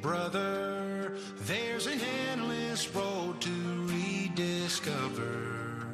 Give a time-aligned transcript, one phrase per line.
[0.00, 1.14] brother,
[1.46, 2.00] there's an
[2.32, 3.50] endless road to
[3.86, 5.86] rediscover.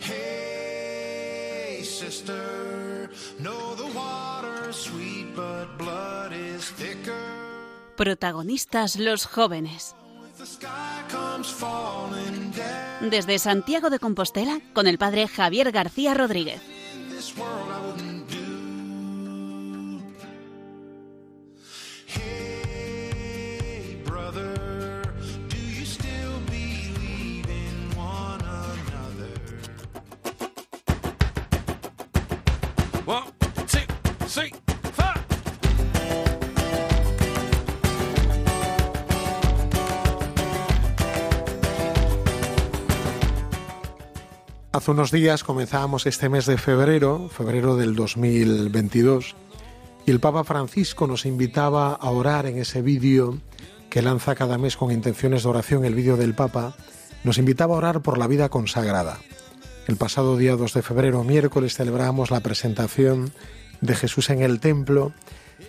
[0.00, 7.14] Hey, sister, know the water's sweet, but blood is thicker.
[7.96, 9.94] Protagonistas los jóvenes.
[13.02, 16.62] Desde Santiago de Compostela, con el padre Javier García Rodríguez.
[44.90, 49.36] Hace unos días comenzábamos este mes de febrero, febrero del 2022,
[50.04, 53.38] y el Papa Francisco nos invitaba a orar en ese vídeo
[53.88, 56.74] que lanza cada mes con intenciones de oración, el vídeo del Papa,
[57.22, 59.20] nos invitaba a orar por la vida consagrada.
[59.86, 63.32] El pasado día 2 de febrero, miércoles, celebramos la presentación
[63.80, 65.12] de Jesús en el templo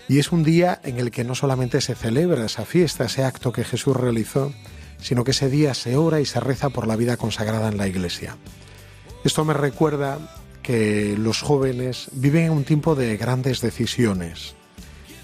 [0.08, 3.52] y es un día en el que no solamente se celebra esa fiesta, ese acto
[3.52, 4.52] que Jesús realizó,
[5.00, 7.88] sino que ese día se ora y se reza por la vida consagrada en la
[7.88, 8.36] iglesia.
[9.24, 10.18] Esto me recuerda
[10.64, 14.56] que los jóvenes viven en un tiempo de grandes decisiones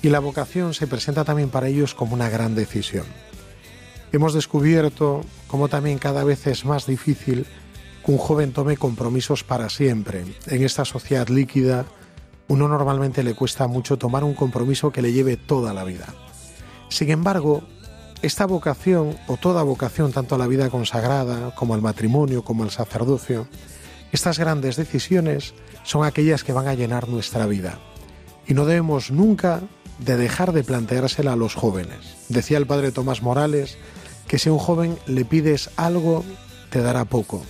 [0.03, 3.05] y la vocación se presenta también para ellos como una gran decisión.
[4.11, 7.47] Hemos descubierto cómo también cada vez es más difícil
[8.05, 10.25] que un joven tome compromisos para siempre.
[10.45, 11.85] En esta sociedad líquida,
[12.47, 16.05] uno normalmente le cuesta mucho tomar un compromiso que le lleve toda la vida.
[16.89, 17.63] Sin embargo,
[18.21, 22.71] esta vocación, o toda vocación, tanto a la vida consagrada, como al matrimonio, como al
[22.71, 23.47] sacerdocio,
[24.11, 27.79] estas grandes decisiones son aquellas que van a llenar nuestra vida.
[28.47, 29.61] Y no debemos nunca
[29.99, 32.15] de dejar de planteársela a los jóvenes.
[32.29, 33.77] Decía el padre Tomás Morales
[34.27, 36.23] que si a un joven le pides algo,
[36.69, 37.43] te dará poco.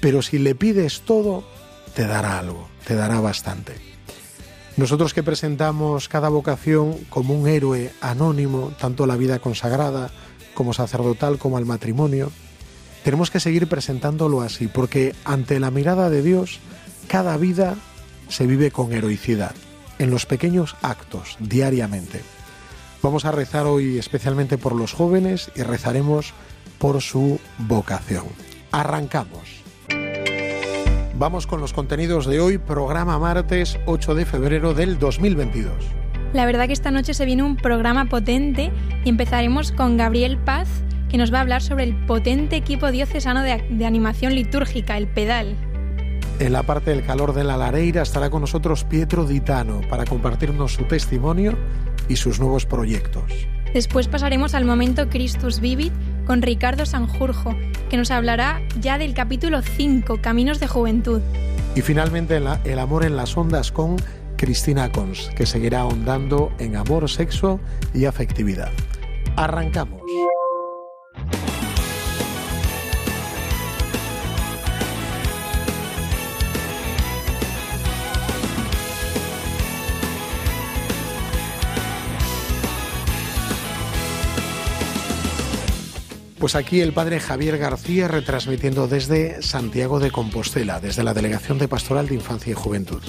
[0.00, 1.44] Pero si le pides todo,
[1.94, 3.74] te dará algo, te dará bastante.
[4.76, 10.10] Nosotros que presentamos cada vocación como un héroe anónimo, tanto la vida consagrada
[10.54, 12.30] como sacerdotal como al matrimonio,
[13.04, 16.60] tenemos que seguir presentándolo así, porque ante la mirada de Dios,
[17.08, 17.76] cada vida
[18.28, 19.54] se vive con heroicidad,
[19.98, 22.22] en los pequeños actos, diariamente.
[23.02, 26.34] Vamos a rezar hoy especialmente por los jóvenes y rezaremos
[26.78, 28.24] por su vocación.
[28.72, 29.62] Arrancamos.
[31.14, 35.74] Vamos con los contenidos de hoy, programa martes 8 de febrero del 2022.
[36.32, 38.70] La verdad que esta noche se viene un programa potente
[39.04, 40.68] y empezaremos con Gabriel Paz,
[41.08, 45.06] que nos va a hablar sobre el potente equipo diocesano de, de animación litúrgica, el
[45.08, 45.56] Pedal.
[46.38, 50.74] En la parte del calor de la lareira estará con nosotros Pietro Ditano para compartirnos
[50.74, 51.56] su testimonio
[52.08, 53.24] y sus nuevos proyectos.
[53.74, 55.92] Después pasaremos al momento Christus Vivit
[56.26, 57.54] con Ricardo Sanjurjo,
[57.90, 61.20] que nos hablará ya del capítulo 5, Caminos de Juventud.
[61.74, 63.96] Y finalmente la- el amor en las ondas con
[64.36, 67.58] Cristina Cons, que seguirá ahondando en amor, sexo
[67.92, 68.70] y afectividad.
[69.36, 70.00] Arrancamos.
[86.38, 91.66] Pues aquí el padre Javier García retransmitiendo desde Santiago de Compostela, desde la Delegación de
[91.66, 93.02] Pastoral de Infancia y Juventud.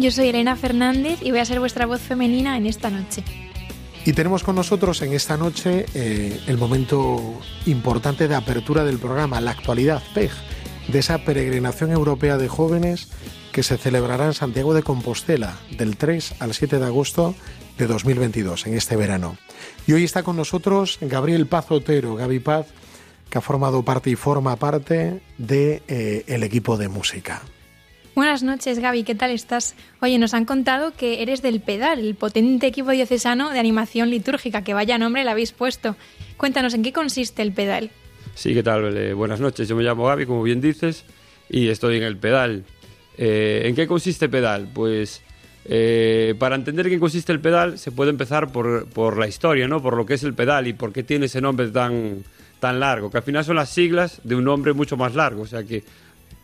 [0.00, 3.22] Yo soy Elena Fernández y voy a ser vuestra voz femenina en esta noche.
[4.04, 9.40] Y tenemos con nosotros en esta noche eh, el momento importante de apertura del programa,
[9.40, 10.32] la actualidad PEG,
[10.88, 13.08] de esa peregrinación europea de jóvenes
[13.52, 17.36] que se celebrará en Santiago de Compostela del 3 al 7 de agosto
[17.78, 19.36] de 2022, en este verano.
[19.86, 22.66] Y hoy está con nosotros Gabriel Paz Otero, Gaby Paz,
[23.30, 27.42] que ha formado parte y forma parte del de, eh, el equipo de música.
[28.14, 29.74] Buenas noches, Gaby, ¿qué tal estás?
[30.00, 34.62] Oye, nos han contado que eres del PEDAL, el potente equipo diocesano de animación litúrgica,
[34.62, 35.96] que vaya nombre le habéis puesto.
[36.38, 37.90] Cuéntanos, ¿en qué consiste el PEDAL?
[38.34, 38.96] Sí, ¿qué tal?
[38.96, 41.04] Eh, buenas noches, yo me llamo Gaby, como bien dices,
[41.50, 42.64] y estoy en el pedal.
[43.18, 44.68] Eh, ¿En qué consiste pedal?
[44.72, 45.22] Pues
[45.68, 49.66] eh, para entender en qué consiste el pedal se puede empezar por, por, la historia,
[49.68, 49.82] ¿no?
[49.82, 52.24] Por lo que es el pedal y por qué tiene ese nombre tan,
[52.60, 55.46] tan largo, que al final son las siglas de un nombre mucho más largo, o
[55.46, 55.84] sea que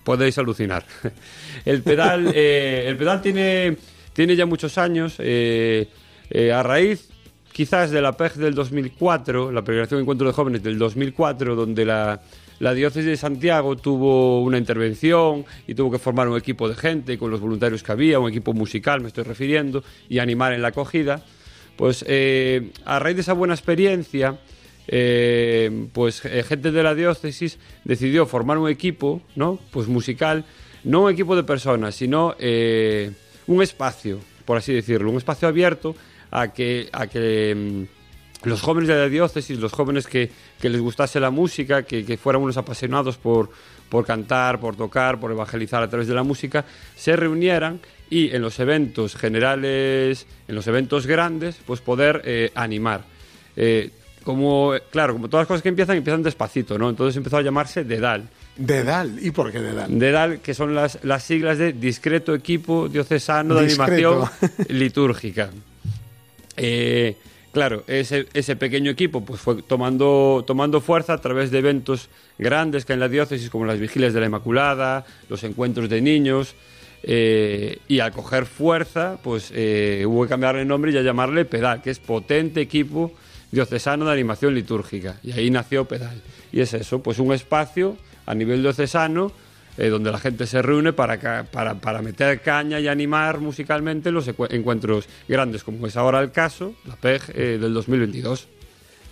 [0.05, 0.85] podéis alucinar.
[1.65, 3.77] el pedal, eh, el pedal tiene,
[4.13, 5.89] tiene ya muchos años, eh,
[6.31, 7.09] eh, a raíz
[7.53, 11.85] quizás de la PEG del 2004, la Peregrinación de Encuentro de Jóvenes del 2004, donde
[11.85, 12.21] la,
[12.63, 17.19] la diócesis de Santiago tuvo una intervención y tuvo que formar un equipo de gente
[17.19, 20.69] con los voluntarios que había, un equipo musical me estoy refiriendo, y animar en la
[20.69, 21.25] acogida,
[21.75, 24.39] Pues eh, a raíz de esa buena experiencia,
[24.87, 29.59] eh, pues eh, gente de la diócesis decidió formar un equipo, ¿no?
[29.73, 30.45] Pues musical,
[30.85, 33.11] no un equipo de personas, sino eh,
[33.49, 35.97] un espacio, por así decirlo, un espacio abierto
[36.31, 38.02] a que, a que mm,
[38.45, 40.31] los jóvenes de la diócesis, los jóvenes que,
[40.61, 43.51] que les gustase la música, que, que fueran unos apasionados por,
[43.89, 46.65] por cantar, por tocar, por evangelizar a través de la música,
[46.97, 47.81] se reunieran
[48.11, 53.05] y en los eventos generales, en los eventos grandes, pues poder eh, animar.
[53.57, 53.91] Eh,
[54.23, 56.89] como, claro, como todas las cosas que empiezan, empiezan despacito, ¿no?
[56.89, 58.29] Entonces empezó a llamarse DEDAL.
[58.57, 59.19] Dedal.
[59.21, 59.99] ¿Y por qué Dedal?
[59.99, 64.31] DEDAL, que son las, las siglas de Discreto Equipo Diocesano de Discreto.
[64.43, 65.51] Animación Litúrgica.
[66.55, 67.17] Eh,
[67.53, 72.09] claro, ese, ese pequeño equipo pues fue tomando, tomando fuerza a través de eventos
[72.39, 76.55] grandes que en la diócesis, como las vigilias de la Inmaculada, los encuentros de niños,
[77.05, 81.45] eh, y al coger fuerza, pues eh, hubo que cambiarle el nombre y ya llamarle
[81.45, 83.13] PEDAL, que es Potente Equipo
[83.51, 85.19] Diocesano de Animación Litúrgica.
[85.23, 86.23] Y ahí nació PEDAL.
[86.53, 89.33] Y es eso, pues un espacio a nivel diocesano
[89.77, 94.29] eh, donde la gente se reúne para, para, para meter caña y animar musicalmente los
[94.29, 98.49] encuentros grandes, como es ahora el caso, la PEG eh, del 2022.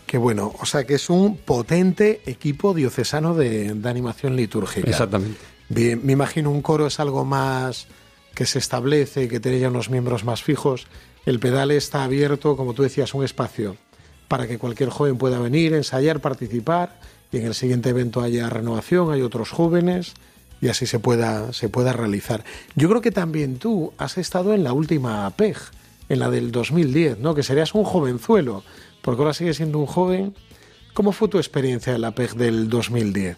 [0.06, 0.52] Qué bueno.
[0.60, 4.90] O sea que es un potente equipo diocesano de, de animación litúrgica.
[4.90, 5.38] Exactamente.
[5.68, 7.86] Bien, me imagino un coro es algo más
[8.34, 10.86] que se establece, que tiene ya unos miembros más fijos.
[11.26, 13.76] El pedal está abierto, como tú decías, un espacio
[14.30, 17.00] para que cualquier joven pueda venir, ensayar, participar
[17.32, 20.14] y en el siguiente evento haya renovación, hay otros jóvenes
[20.60, 22.44] y así se pueda, se pueda realizar.
[22.74, 25.56] Yo creo que también tú has estado en la última PEG,
[26.08, 27.34] en la del 2010, ¿no?
[27.34, 28.62] Que serías un jovenzuelo,
[29.02, 30.34] porque ahora sigues siendo un joven.
[30.92, 33.36] ¿Cómo fue tu experiencia en la PEG del 2010?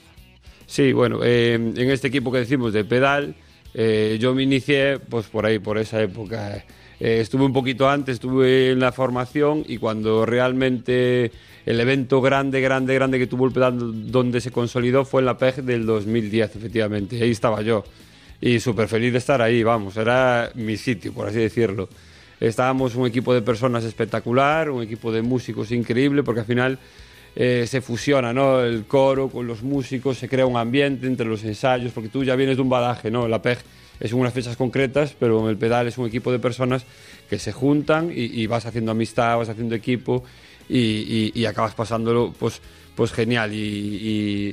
[0.67, 3.35] Sí, bueno, eh, en este equipo que decimos de pedal,
[3.75, 6.65] eh, yo me inicié pues por ahí, por esa época.
[6.99, 11.33] Eh, estuve un poquito antes, estuve en la formación y cuando realmente
[11.65, 15.39] el evento grande, grande, grande que tuvo el pedal donde se consolidó fue en la
[15.39, 17.23] PEG del 2010, efectivamente.
[17.23, 17.85] Ahí estaba yo.
[18.41, 21.89] Y súper feliz de estar ahí, vamos, era mi sitio, por así decirlo.
[22.41, 26.79] Estábamos un equipo de personas espectacular, un equipo de músicos increíble, porque al final
[27.37, 28.61] eh, se fusiona ¿no?
[28.61, 32.35] el coro con los músicos, se crea un ambiente entre los ensayos, porque tú ya
[32.35, 33.29] vienes de un badaje, ¿no?
[33.29, 33.59] La PEG
[34.01, 36.85] es unas fechas concretas, pero el pedal es un equipo de personas
[37.31, 40.25] que se juntan y, y vas haciendo amistad, vas haciendo equipo
[40.69, 42.61] y, y- y acabas pasándolo pues,
[42.95, 43.53] pues genial.
[43.53, 43.59] Y,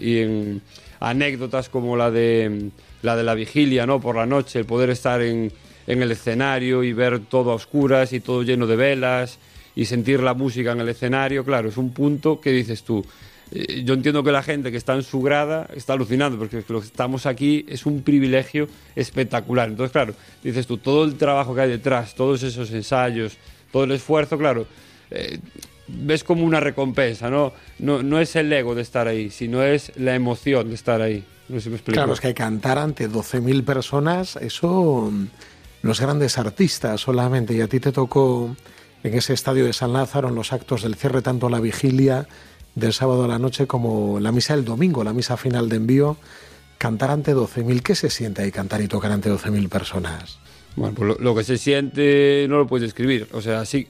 [0.03, 0.61] y- en
[0.99, 2.69] anécdotas como la de
[3.01, 4.01] la de la vigilia, ¿no?
[4.01, 5.51] Por la noche, el poder estar en,
[5.87, 9.39] en el escenario y ver todo a oscuras y todo lleno de velas
[9.75, 13.05] y sentir la música en el escenario, claro, es un punto que dices tú.
[13.53, 16.81] eh, Yo entiendo que la gente que está en su grada está alucinando, porque lo
[16.81, 18.67] que estamos aquí es un privilegio
[18.97, 19.69] espectacular.
[19.69, 20.13] Entonces, claro,
[20.43, 23.37] dices tú, todo el trabajo que hay detrás, todos esos ensayos,
[23.71, 24.67] todo el esfuerzo, claro,
[25.11, 25.39] eh,
[25.91, 27.53] ves como una recompensa, ¿no?
[27.79, 28.03] ¿no?
[28.03, 31.23] No es el ego de estar ahí, sino es la emoción de estar ahí.
[31.47, 31.95] No sé si me explico.
[31.95, 35.27] Claro, es que cantar ante 12.000 personas, eso mm,
[35.81, 37.53] los grandes artistas solamente.
[37.53, 38.55] Y a ti te tocó
[39.03, 42.27] en ese estadio de San Lázaro, en los actos del cierre, tanto la vigilia
[42.75, 46.17] del sábado a la noche como la misa del domingo, la misa final de envío,
[46.77, 47.81] cantar ante 12.000.
[47.81, 50.39] ¿Qué se siente ahí cantar y tocar ante 12.000 personas?
[50.75, 53.27] Bueno, pues lo, lo que se siente no lo puedes describir.
[53.33, 53.87] O sea, sí,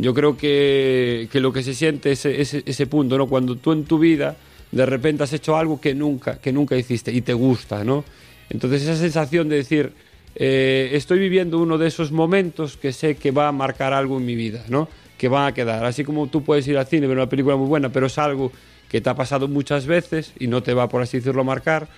[0.00, 3.26] yo creo que, que lo que se siente es ese, ese, punto, ¿no?
[3.26, 4.36] Cuando tú en tu vida
[4.72, 8.04] de repente has hecho algo que nunca, que nunca hiciste y te gusta, ¿no?
[8.48, 9.92] Entonces esa sensación de decir,
[10.36, 14.26] eh, estoy viviendo uno de esos momentos que sé que va a marcar algo en
[14.26, 14.88] mi vida, ¿no?
[15.18, 15.84] Que van a quedar.
[15.84, 18.52] Así como tú puedes ir al cine, ver una película muy buena, pero es algo
[18.88, 21.88] que te ha pasado muchas veces y no te va, por así decirlo, a marcar.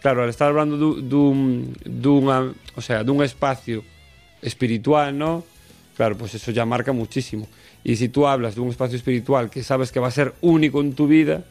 [0.00, 3.84] Claro, al estar hablando de, de un, de una- o sea, de un espacio
[4.40, 5.44] espiritual, ¿no?
[6.00, 7.46] Claro, pues eso ya marca muchísimo.
[7.84, 10.80] Y si tú hablas de un espacio espiritual que sabes que va a ser único
[10.80, 11.44] en tu vida,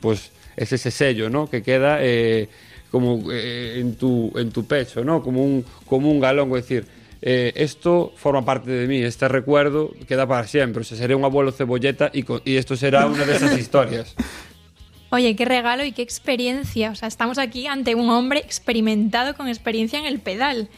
[0.00, 1.48] pues es ese sello, ¿no?
[1.48, 2.48] Que queda eh,
[2.90, 5.22] como eh, en, tu, en tu pecho, ¿no?
[5.22, 6.86] Como un, como un galón, es decir,
[7.22, 10.80] eh, esto forma parte de mí, este recuerdo queda para siempre.
[10.80, 14.16] O sea, seré un abuelo cebolleta y, y esto será una de esas historias.
[15.10, 16.90] Oye, qué regalo y qué experiencia.
[16.90, 20.68] O sea, estamos aquí ante un hombre experimentado con experiencia en el pedal.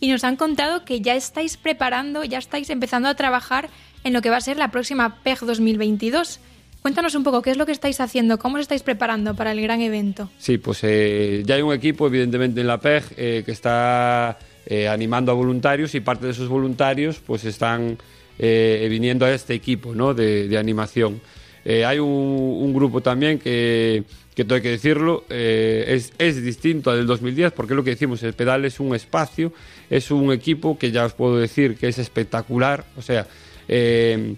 [0.00, 3.68] Y nos han contado que ya estáis preparando, ya estáis empezando a trabajar
[4.04, 6.40] en lo que va a ser la próxima PEG 2022.
[6.82, 9.60] Cuéntanos un poco qué es lo que estáis haciendo, cómo os estáis preparando para el
[9.60, 10.30] gran evento.
[10.38, 14.86] Sí, pues eh, ya hay un equipo, evidentemente, en la PEG eh, que está eh,
[14.86, 17.98] animando a voluntarios y parte de esos voluntarios pues están
[18.38, 20.14] viniendo a este equipo ¿no?
[20.14, 21.20] de, animación.
[21.66, 24.04] Hay un grupo también que,
[24.38, 27.90] que tengo que decirlo, eh, es, es distinto al del 2010 porque es lo que
[27.90, 29.52] decimos, el pedal es un espacio,
[29.90, 33.26] es un equipo que ya os puedo decir que es espectacular, o sea,
[33.66, 34.36] eh,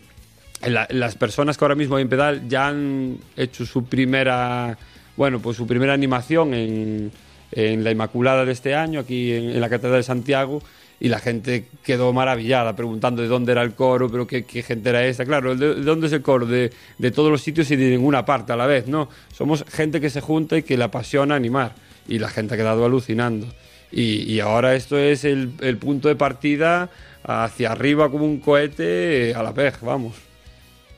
[0.62, 4.78] las personas que ahora mismo hay en pedal ya han hecho su primera,
[5.19, 7.12] bueno, pues su primera animación en,
[7.52, 10.62] en la Inmaculada de este año, aquí en, la Catedral de Santiago,
[11.00, 15.04] y la gente quedó maravillada preguntando de dónde era el coro, pero qué, gente era
[15.07, 15.25] esta.
[15.25, 16.45] Claro, ¿de, dónde es el coro?
[16.45, 19.09] De, de, todos los sitios y de ninguna parte a la vez, ¿no?
[19.33, 21.75] Somos gente que se junta y que le apasiona animar,
[22.07, 23.47] y la gente ha quedado alucinando.
[23.90, 26.90] Y, ahora esto es el, el punto de partida
[27.25, 30.14] hacia arriba como un cohete a la pej, vamos.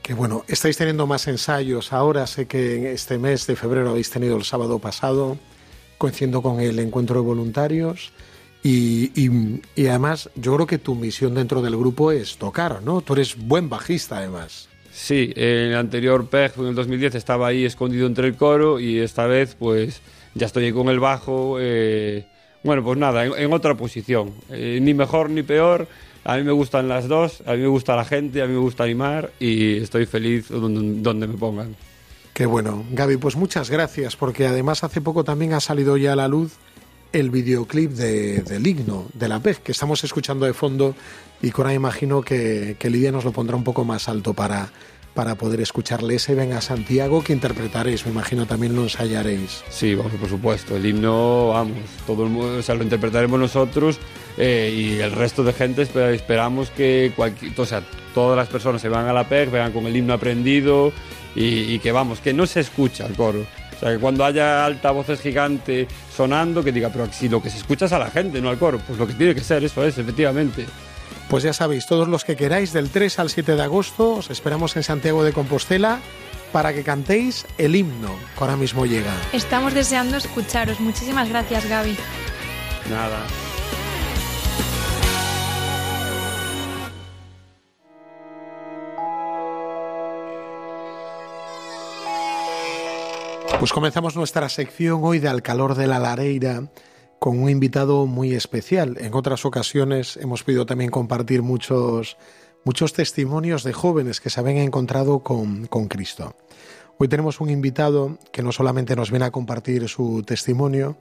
[0.03, 4.09] Que bueno, estáis teniendo más ensayos ahora, sé que en este mes de febrero habéis
[4.09, 5.37] tenido el sábado pasado,
[5.97, 8.11] coincidiendo con el encuentro de voluntarios.
[8.63, 9.11] Y,
[9.75, 13.01] y, además, yo creo que tu misión dentro del grupo es tocar, ¿no?
[13.01, 14.69] Tú eres buen bajista, además.
[14.93, 18.99] Sí, en el anterior PEG, en el 2010, estaba ahí escondido entre el coro y
[18.99, 20.01] esta vez, pues,
[20.33, 21.57] ya estoy ahí con el bajo.
[21.59, 22.25] Eh,
[22.63, 24.33] bueno, pues nada, en, otra posición.
[24.49, 25.87] Eh, ni mejor ni peor,
[26.23, 28.59] a mí me gustan las dos, a mí me gusta la gente, a mí me
[28.59, 31.75] gusta animar y estoy feliz donde, me pongan.
[32.33, 32.85] Qué bueno.
[32.91, 36.53] Gaby, pues muchas gracias, porque además hace poco también ha salido ya a la luz
[37.13, 40.95] el videoclip de, del himno de la PEG, que estamos escuchando de fondo
[41.41, 44.71] y con ahí imagino que, que Lidia nos lo pondrá un poco más alto para,
[45.13, 49.63] para poder escucharle ese Ven a Santiago que interpretaréis, me imagino también lo ensayaréis.
[49.69, 51.77] Sí, vamos, por supuesto, el himno, vamos,
[52.07, 53.99] todo el mundo, o sea, lo interpretaremos nosotros
[54.37, 58.89] eh, y el resto de gente esperamos que cualquier, o sea, todas las personas se
[58.89, 60.91] van a la PEG, vengan con el himno aprendido
[61.35, 63.45] y, que vamos, que no se escucha el coro.
[63.75, 67.57] O sea, que cuando haya altavoces gigantes sonando, que diga, pero si lo que se
[67.57, 69.83] escucha es a la gente, no al coro, pues lo que tiene que ser, eso
[69.83, 70.65] es, efectivamente.
[71.29, 74.75] Pues ya sabéis, todos los que queráis, del 3 al 7 de agosto, os esperamos
[74.75, 75.99] en Santiago de Compostela
[76.51, 79.11] para que cantéis el himno que ahora mismo llega.
[79.33, 80.79] Estamos deseando escucharos.
[80.79, 81.97] Muchísimas gracias, Gaby.
[82.89, 83.19] Nada.
[93.63, 96.69] Pues comenzamos nuestra sección hoy de Al calor de la lareira
[97.17, 98.97] con un invitado muy especial.
[98.99, 102.17] En otras ocasiones hemos podido también compartir muchos,
[102.65, 106.35] muchos testimonios de jóvenes que se habían encontrado con, con Cristo.
[106.97, 110.97] Hoy tenemos un invitado que no solamente nos viene a compartir su testimonio,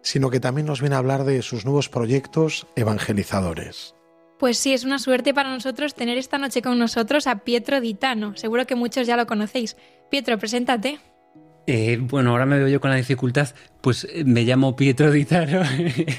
[0.00, 3.94] sino que también nos viene a hablar de sus nuevos proyectos evangelizadores.
[4.38, 8.38] Pues sí, es una suerte para nosotros tener esta noche con nosotros a Pietro Ditano.
[8.38, 9.76] Seguro que muchos ya lo conocéis.
[10.08, 10.98] Pietro, preséntate.
[11.66, 13.48] Eh, bueno, ahora me veo yo con la dificultad.
[13.80, 15.62] Pues eh, me llamo Pietro Ditaro,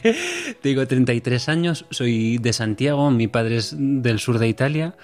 [0.62, 4.96] tengo 33 años, soy de Santiago, mi padre es del sur de Italia.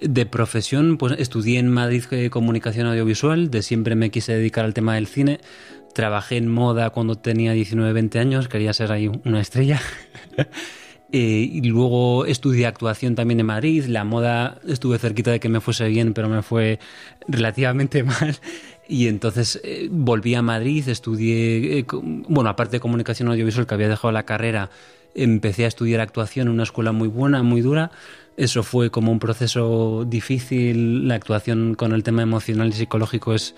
[0.00, 4.74] De profesión, pues estudié en Madrid eh, comunicación audiovisual, de siempre me quise dedicar al
[4.74, 5.40] tema del cine.
[5.94, 9.80] Trabajé en moda cuando tenía 19-20 años, quería ser ahí una estrella.
[11.10, 13.86] y luego estudié actuación también en Madrid.
[13.86, 16.78] La moda estuve cerquita de que me fuese bien, pero me fue
[17.26, 18.36] relativamente mal.
[18.88, 23.88] Y entonces eh, volví a Madrid, estudié, eh, bueno, aparte de comunicación audiovisual que había
[23.88, 24.70] dejado la carrera,
[25.14, 27.90] empecé a estudiar actuación en una escuela muy buena, muy dura.
[28.36, 31.08] Eso fue como un proceso difícil.
[31.08, 33.54] La actuación con el tema emocional y psicológico es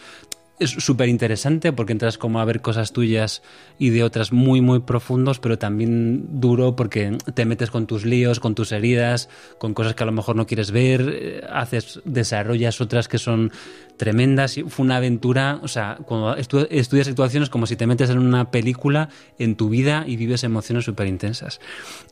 [0.59, 3.43] es súper interesante porque entras como a ver cosas tuyas
[3.79, 8.41] y de otras muy, muy profundos, pero también duro porque te metes con tus líos,
[8.41, 12.81] con tus heridas, con cosas que a lo mejor no quieres ver, eh, haces, desarrollas
[12.81, 13.53] otras que son
[13.99, 14.59] tremendas.
[14.69, 19.11] Fue una aventura, o sea, cuando estudias situaciones como si te metes en una película
[19.38, 21.61] en tu vida y vives emociones súper intensas.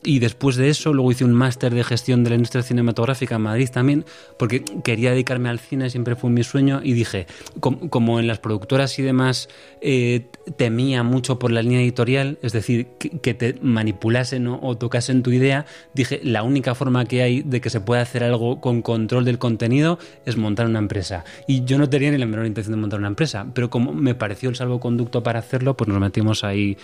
[0.03, 3.41] Y después de eso, luego hice un máster de gestión de la industria cinematográfica en
[3.41, 4.05] Madrid también,
[4.37, 7.25] porque quería dedicarme al cine, siempre fue mi sueño, y dije,
[7.59, 9.49] como en las productoras y demás
[9.81, 10.27] eh,
[10.57, 15.65] temía mucho por la línea editorial, es decir, que, te manipulasen o, tocasen tu idea,
[15.93, 19.37] dije, la única forma que hay de que se pueda hacer algo con control del
[19.37, 21.23] contenido es montar una empresa.
[21.47, 24.15] Y yo no tenía ni la menor intención de montar una empresa, pero como me
[24.15, 26.77] pareció el salvoconducto para hacerlo, pues nos metimos ahí,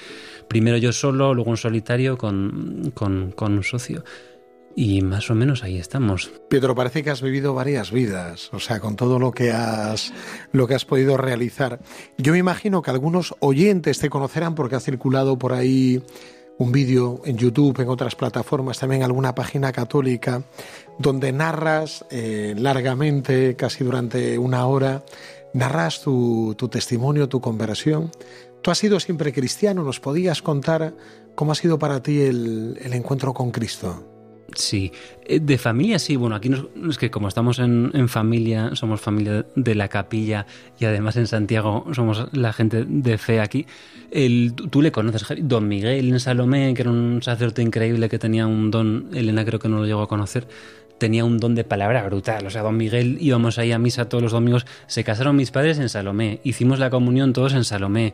[0.48, 4.04] primero yo solo, luego un solitario con, con, con un socio.
[4.76, 6.32] Y más o menos ahí estamos.
[6.50, 10.12] Pietro, parece que has vivido varias vidas, o sea, con todo lo que has
[10.52, 11.80] lo que has podido realizar.
[12.18, 16.02] Yo me imagino que algunos oyentes te conocerán porque ha circulado por ahí
[16.58, 20.44] un vídeo en YouTube, en otras plataformas, también alguna página católica,
[21.00, 25.04] donde narras eh, largamente, casi durante una hora,
[25.54, 28.12] narras tu, tu testimonio, tu conversión.
[28.62, 30.94] Tú has sido siempre cristiano, ¿nos podías contar
[31.36, 34.13] cómo ha sido para ti el encuentro con Cristo?
[34.56, 34.92] Sí,
[35.26, 36.50] eh, de familia sí, bueno, aquí
[36.90, 40.46] es que como estamos en, familia, somos familia de la capilla
[40.80, 43.66] y además en Santiago somos la gente de fe aquí.
[44.70, 48.70] Tú, le conoces, Don Miguel en Salomé, que era un sacerdote increíble que tenía un
[48.70, 50.48] don, Elena creo que no lo llegó a conocer,
[50.98, 52.46] tenía un don de palabra brutal.
[52.46, 54.66] O sea, don Miguel íbamos ahí a misa todos los domingos.
[54.88, 56.40] Se casaron mis padres en Salomé.
[56.44, 58.14] Hicimos la comunión todos en Salomé.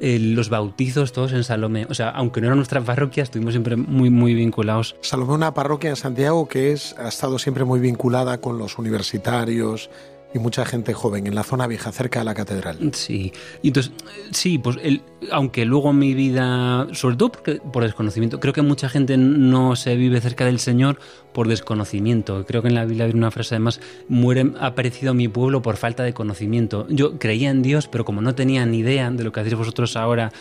[0.00, 1.86] Eh, los bautizos todos en Salomé.
[1.90, 4.96] O sea, aunque no era nuestra parroquia, estuvimos siempre muy, muy vinculados.
[5.00, 9.90] Salomé, una parroquia en Santiago que es, ha estado siempre muy vinculada con los universitarios,
[10.34, 12.78] y mucha gente joven en la zona vieja, cerca de la catedral.
[12.92, 13.32] Sí,
[13.62, 13.92] y entonces,
[14.30, 17.32] sí, pues el, aunque luego mi vida, sobre todo
[17.72, 20.98] por desconocimiento, creo que mucha gente no se vive cerca del Señor
[21.32, 22.44] por desconocimiento.
[22.46, 25.76] Creo que en la Biblia hay una frase además, muere, ha perecido mi pueblo por
[25.76, 26.86] falta de conocimiento.
[26.90, 29.96] Yo creía en Dios, pero como no tenía ni idea de lo que hacéis vosotros
[29.96, 30.32] ahora,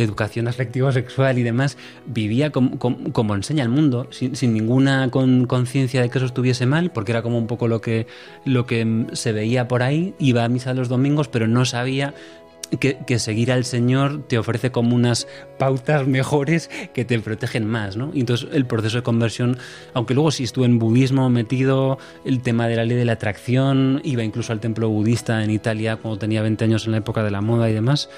[0.00, 1.76] de educación afectivo sexual y demás,
[2.06, 7.22] vivía como, enseña el mundo, sin, ninguna conciencia de que eso estuviese mal, porque era
[7.22, 8.06] como un poco lo que,
[8.44, 12.14] lo que se veía por ahí, iba a misa los domingos, pero no sabía
[12.78, 15.26] que, seguir al Señor te ofrece como unas
[15.58, 18.10] pautas mejores que te protegen más, ¿no?
[18.14, 19.58] Y entonces el proceso de conversión,
[19.92, 24.00] aunque luego sí estuve en budismo metido, el tema de la ley de la atracción,
[24.04, 27.30] iba incluso al templo budista en Italia cuando tenía 20 años en la época de
[27.30, 28.08] la moda y demás,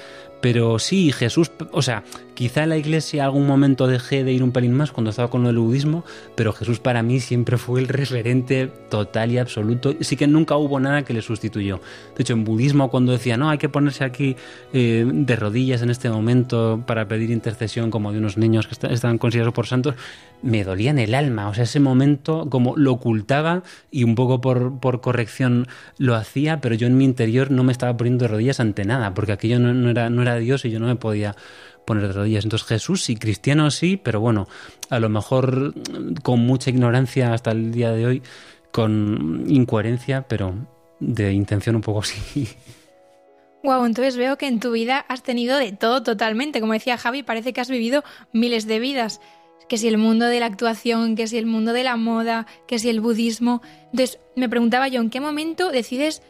[0.43, 4.51] pero sí, Jesús, o sea, quizá en la iglesia algún momento dejé de ir un
[4.51, 6.03] pelín más cuando estaba con del budismo,
[6.35, 9.93] pero Jesús para mí siempre fue el referente total y absoluto.
[10.01, 11.79] Sí que nunca hubo nada que le sustituyó.
[12.15, 14.35] De hecho, en budismo cuando decía, no, hay que ponerse aquí
[14.73, 19.17] eh, de rodillas en este momento para pedir intercesión como de unos niños que estaban
[19.17, 19.95] considerados por santos,
[20.41, 21.47] me dolía en el alma.
[21.49, 26.61] O sea, ese momento como lo ocultaba y un poco por, por corrección lo hacía,
[26.61, 29.59] pero yo en mi interior no me estaba poniendo de rodillas ante nada, porque aquello
[29.59, 31.35] no, era, no era Dios y yo no me podía
[31.85, 32.43] poner de rodillas.
[32.43, 34.47] Entonces Jesús sí, cristiano sí, pero bueno,
[34.89, 35.73] a lo mejor
[36.23, 38.23] con mucha ignorancia hasta el día de hoy,
[38.71, 40.55] con incoherencia, pero
[40.99, 42.47] de intención un poco sí.
[43.63, 46.61] Wow, entonces veo que en tu vida has tenido de todo totalmente.
[46.61, 49.19] Como decía Javi, parece que has vivido miles de vidas
[49.67, 52.79] que si el mundo de la actuación, que si el mundo de la moda, que
[52.79, 53.61] si el budismo.
[53.85, 56.21] Entonces me preguntaba yo, ¿en qué momento decides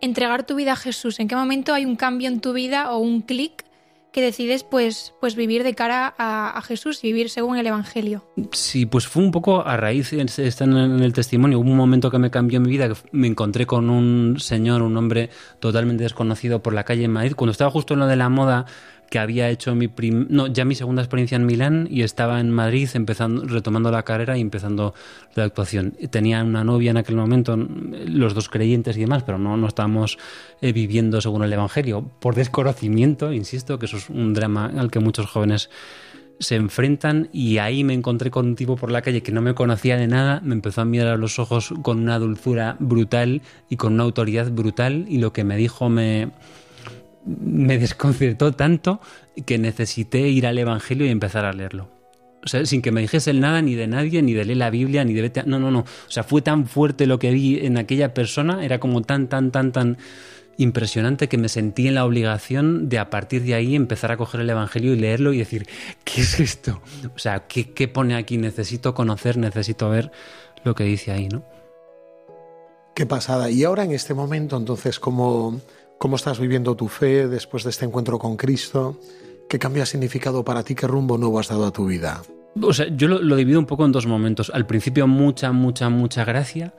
[0.00, 1.20] entregar tu vida a Jesús?
[1.20, 3.64] ¿En qué momento hay un cambio en tu vida o un clic
[4.12, 8.24] que decides pues, pues vivir de cara a, Jesús y vivir según el Evangelio.
[8.52, 12.18] Sí, pues fue un poco a raíz, están en el testimonio, hubo un momento que
[12.18, 16.74] me cambió mi vida, que me encontré con un señor, un hombre totalmente desconocido por
[16.74, 18.66] la calle en Madrid, cuando estaba justo en lo de la moda,
[19.10, 19.90] que había hecho mi
[20.28, 24.38] no, ya mi segunda experiencia en Milán y estaba en Madrid empezando retomando la carrera
[24.38, 24.94] y empezando
[25.34, 25.94] la actuación.
[26.10, 30.16] Tenía una novia en aquel momento, los dos creyentes y demás, pero no, no estábamos
[30.62, 35.00] eh, viviendo según el Evangelio por desconocimiento, insisto, que eso es un drama al que
[35.00, 35.70] muchos jóvenes
[36.38, 39.54] se enfrentan y ahí me encontré con un tipo por la calle que no me
[39.54, 43.76] conocía de nada, me empezó a mirar a los ojos con una dulzura brutal y
[43.76, 46.30] con una autoridad brutal y lo que me dijo me
[47.24, 49.00] me desconcertó tanto
[49.46, 51.88] que necesité ir al Evangelio y empezar a leerlo.
[52.44, 55.04] O sea, sin que me dijese nada ni de nadie, ni de leer la Biblia,
[55.04, 55.42] ni de...
[55.44, 55.80] No, no, no.
[55.80, 59.50] O sea, fue tan fuerte lo que vi en aquella persona, era como tan, tan,
[59.50, 59.98] tan, tan
[60.56, 64.40] impresionante que me sentí en la obligación de a partir de ahí empezar a coger
[64.40, 65.66] el Evangelio y leerlo y decir,
[66.04, 66.80] ¿qué es esto?
[67.14, 68.38] O sea, ¿qué, qué pone aquí?
[68.38, 70.10] Necesito conocer, necesito ver
[70.64, 71.44] lo que dice ahí, ¿no?
[72.94, 73.50] Qué pasada.
[73.50, 75.60] Y ahora en este momento, entonces, ¿cómo,
[76.00, 78.98] ¿Cómo estás viviendo tu fe después de este encuentro con Cristo?
[79.50, 80.74] ¿Qué cambio ha significado para ti?
[80.74, 82.22] ¿Qué rumbo nuevo has dado a tu vida?
[82.62, 84.50] O sea, yo lo, divido un poco en dos momentos.
[84.54, 86.72] Al principio mucha, mucha, mucha gracia.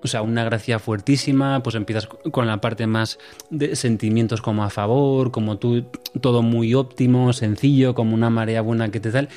[0.00, 3.18] O sea, una gracia fuertísima, pues empiezas con la parte más
[3.50, 5.86] de sentimientos como a favor, como tú,
[6.20, 9.28] todo muy óptimo, sencillo, como una marea buena que te tal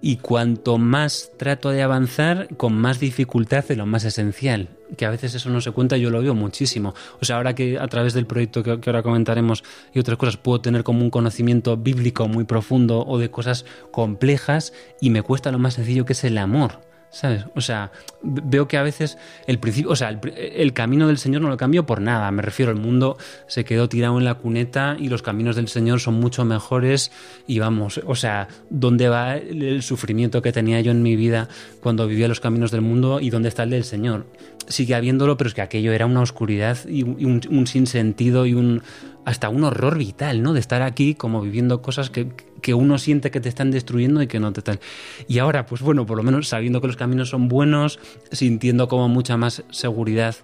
[0.00, 5.10] y cuanto más trato de avanzar, con más dificultad de lo más esencial, que a
[5.10, 6.94] veces eso no se cuenta, yo lo veo muchísimo.
[7.20, 10.60] O sea, ahora que a través del proyecto que, ahora comentaremos y otras cosas puedo
[10.60, 15.58] tener como un conocimiento bíblico muy profundo o de cosas complejas y me cuesta lo
[15.58, 16.87] más sencillo que es el amor.
[17.10, 17.46] ¿Sabes?
[17.54, 17.90] O sea,
[18.22, 19.16] veo que a veces
[19.46, 22.30] el principio, o sea, el, camino del Señor no lo cambió por nada.
[22.30, 23.16] Me refiero, el mundo
[23.46, 27.10] se quedó tirado en la cuneta y los caminos del Señor son mucho mejores.
[27.46, 31.48] Y vamos, o sea, ¿dónde va el, sufrimiento que tenía yo en mi vida
[31.80, 34.26] cuando vivía los caminos del mundo y dónde está el del Señor?
[34.66, 38.82] Sigue habiéndolo, pero es que aquello era una oscuridad y un, un sinsentido y un
[39.24, 40.52] hasta un horror vital, ¿no?
[40.52, 42.28] De estar aquí como viviendo cosas que,
[42.60, 44.80] que uno siente que te están destruyendo y que no te tal.
[45.26, 47.98] Y ahora, pues bueno, por lo menos sabiendo que los caminos son buenos,
[48.32, 50.36] sintiendo como mucha más seguridad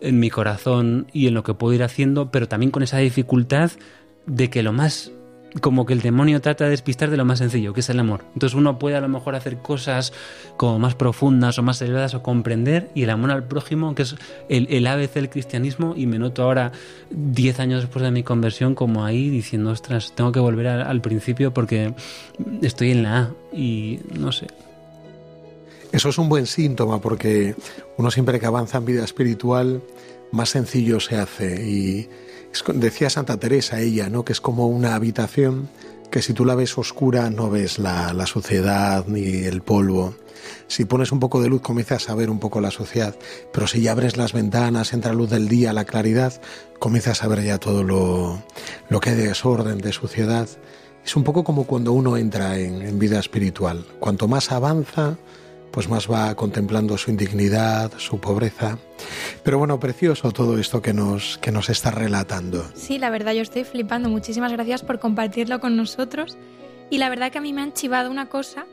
[0.00, 3.70] en mi corazón y en lo que puedo ir haciendo, pero también con esa dificultad
[4.26, 5.12] de que lo más
[5.60, 8.24] como que el demonio trata de despistar de lo más sencillo, que es el amor.
[8.34, 10.12] Entonces uno puede a lo mejor hacer cosas
[10.56, 14.14] como más profundas o más elevadas o comprender y el amor al prójimo, que es
[14.48, 16.72] el, el ABC del cristianismo, y me noto ahora,
[17.10, 21.52] 10 años después de mi conversión, como ahí diciendo, ostras, tengo que volver al principio
[21.52, 21.94] porque
[22.62, 24.46] estoy en la A y no sé.
[25.92, 27.56] Eso es un buen síntoma porque
[27.96, 29.82] uno siempre que avanza en vida espiritual,
[30.30, 31.68] más sencillo se hace.
[31.68, 32.08] Y
[32.74, 34.24] decía Santa Teresa, ella, ¿no?
[34.24, 35.68] que es como una habitación
[36.10, 40.14] que si tú la ves oscura no ves la, suciedad ni el polvo.
[40.66, 43.14] Si pones un poco de luz comienzas a ver un poco la suciedad,
[43.52, 46.40] pero si ya abres las ventanas, entra luz del día, la claridad,
[46.78, 48.42] comienzas a ver ya todo lo,
[48.88, 50.48] lo que hay de desorden, de suciedad.
[51.04, 53.86] Es un poco como cuando uno entra en, en vida espiritual.
[54.00, 55.16] Cuanto más avanza,
[55.70, 58.78] pues más va contemplando su indignidad, su pobreza.
[59.42, 62.64] Pero bueno, precioso todo esto que nos, que nos está relatando.
[62.74, 64.08] Sí, la verdad yo estoy flipando.
[64.08, 66.36] Muchísimas gracias por compartirlo con nosotros.
[66.90, 68.66] Y la verdad que a mí me han chivado una cosa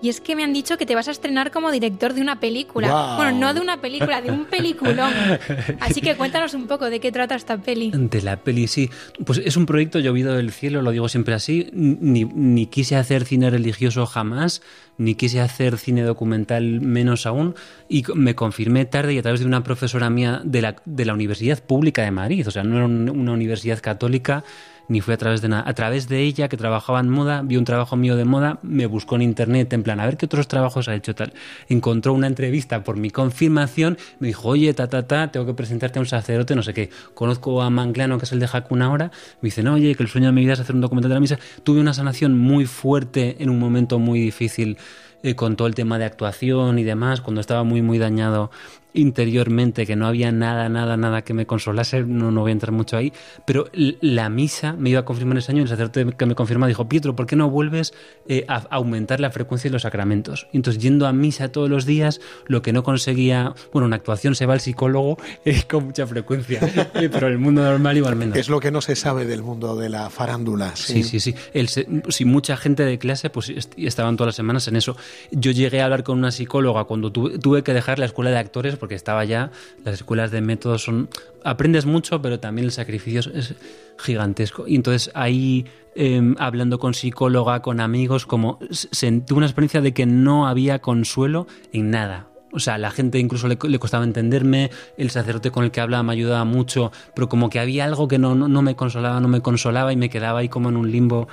[0.00, 2.38] y es que me han dicho que te vas a estrenar como director de una
[2.38, 3.16] película.
[3.16, 5.12] Bueno, no de una película, de un peliculón.
[5.80, 7.90] Así que cuéntanos un poco de qué trata esta peli.
[7.92, 8.90] De la peli, sí.
[9.24, 11.68] Pues es un proyecto llovido del cielo, lo digo siempre así.
[11.72, 14.62] Ni, ni quise hacer cine religioso jamás,
[14.98, 17.56] ni quise hacer cine documental menos aún.
[17.88, 21.14] Y me confirmé tarde y a través de una profesora mía de la, de la
[21.14, 22.46] Universidad Pública de Madrid.
[22.46, 24.44] O sea, no era una universidad católica
[24.88, 25.64] ni fue a través de nada.
[25.66, 28.86] A través de ella, que trabajaba en moda, vio un trabajo mío de moda, me
[28.86, 31.32] buscó en internet, en plan, a ver qué otros trabajos ha hecho tal.
[31.68, 35.98] Encontró una entrevista por mi confirmación, me dijo, oye, ta, ta, ta, tengo que presentarte
[35.98, 36.90] a un sacerdote, no sé qué.
[37.14, 40.08] Conozco a Manglano, que es el de Hakuna ahora, me dice, no, oye, que el
[40.08, 41.38] sueño de mi vida es hacer un documental de la misa.
[41.62, 44.78] Tuve una sanación muy fuerte en un momento muy difícil
[45.22, 48.52] eh, con todo el tema de actuación y demás, cuando estaba muy, muy dañado
[48.98, 52.72] interiormente, que no había nada, nada, nada que me consolase, no, no voy a entrar
[52.72, 53.12] mucho ahí,
[53.46, 56.88] pero la misa me iba a confirmar ese año, el sacerdote que me confirma dijo,
[56.88, 57.94] Pietro, ¿por qué no vuelves
[58.26, 60.48] eh, a aumentar la frecuencia de los sacramentos?
[60.52, 64.34] Y entonces, yendo a misa todos los días, lo que no conseguía, bueno, una actuación
[64.34, 66.60] se va al psicólogo eh, con mucha frecuencia,
[66.94, 68.36] eh, pero el mundo normal igual menos.
[68.36, 70.74] Es lo que no se sabe del mundo de la farándula.
[70.74, 71.34] Sí, sí, sí.
[71.52, 74.96] El, si mucha gente de clase, pues estaban todas las semanas en eso.
[75.30, 78.38] Yo llegué a hablar con una psicóloga cuando tuve, tuve que dejar la escuela de
[78.38, 79.50] actores porque estaba ya,
[79.84, 81.08] las escuelas de métodos son,
[81.44, 83.54] aprendes mucho, pero también el sacrificio es
[83.98, 84.66] gigantesco.
[84.66, 90.06] Y entonces ahí, em, hablando con psicóloga, con amigos, como tuve una experiencia de que
[90.06, 92.28] no había consuelo en nada.
[92.50, 96.12] O sea, la gente incluso le, costaba entenderme, el sacerdote con el que hablaba me
[96.14, 99.92] ayudaba mucho, pero como que había algo que no, no me consolaba, no me consolaba
[99.92, 101.28] y me quedaba ahí como en un limbo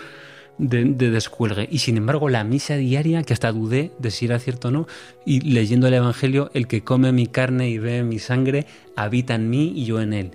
[0.58, 1.68] de, descuelgue.
[1.72, 4.88] Y sin embargo, la misa diaria, que hasta dudé de si era cierto o no,
[5.26, 8.66] y leyendo el Evangelio, el que come mi carne y ve mi sangre,
[8.96, 10.32] habita en mí y yo en él.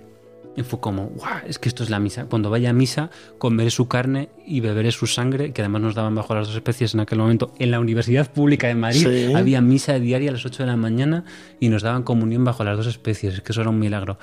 [0.55, 1.39] Y fue como, ¡guau!
[1.47, 2.25] Es que esto es la misa.
[2.25, 6.13] Cuando vaya a misa, comeré su carne y beberé su sangre, que además nos daban
[6.13, 7.53] bajo las dos especies en aquel momento.
[7.57, 11.23] En la Universidad Pública de Madrid había misa diaria a las 8 de la mañana
[11.61, 13.35] y nos daban comunión bajo las dos especies.
[13.35, 14.17] Es que eso era un milagro.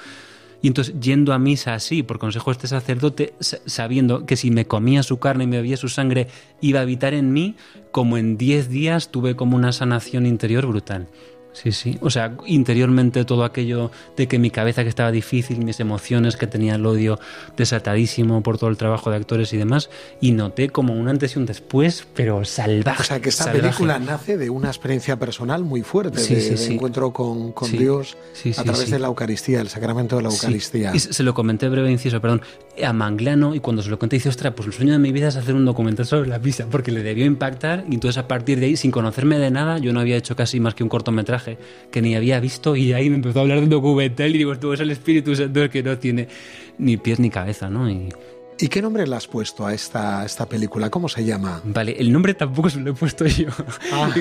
[0.60, 4.66] Y entonces, yendo a misa así, por consejo de este sacerdote, sabiendo que si me
[4.66, 6.28] comía su carne y me bebía su sangre,
[6.60, 7.54] iba a habitar en mí,
[7.92, 11.08] como en 10 días tuve como una sanación interior brutal.
[11.62, 11.98] Sí, sí.
[12.02, 16.46] O sea, interiormente todo aquello de que mi cabeza que estaba difícil, mis emociones, que
[16.46, 17.18] tenía el odio
[17.56, 19.90] desatadísimo por todo el trabajo de actores y demás,
[20.20, 23.02] y noté como un antes y un después, pero salvaje.
[23.02, 27.50] O sea, que esta película nace de una experiencia personal muy fuerte, de, encuentro con,
[27.52, 28.16] con Dios
[28.56, 30.92] a través de la Eucaristía, el sacramento de la Eucaristía.
[30.94, 32.42] Y se lo comenté breve inciso, perdón,
[32.84, 35.28] a Manglano, y cuando se lo conté, dice, ostras, pues el sueño de mi vida
[35.28, 38.60] es hacer un documental sobre la pizza, porque le debió impactar, y entonces a partir
[38.60, 41.58] de ahí, sin conocerme de nada, yo no había hecho casi más que un cortometraje
[41.90, 44.58] que ni había visto y ahí me empezó a hablar de un documental y digo,
[44.58, 46.28] tú es el Espíritu Santo el que no tiene
[46.78, 47.90] ni pies ni cabeza, ¿no?
[47.90, 48.08] Y,
[48.60, 50.90] ¿Y qué nombre le has puesto a esta, esta película?
[50.90, 51.62] ¿Cómo se llama?
[51.64, 53.48] Vale, el nombre tampoco se lo he puesto yo.
[53.92, 54.12] Ah.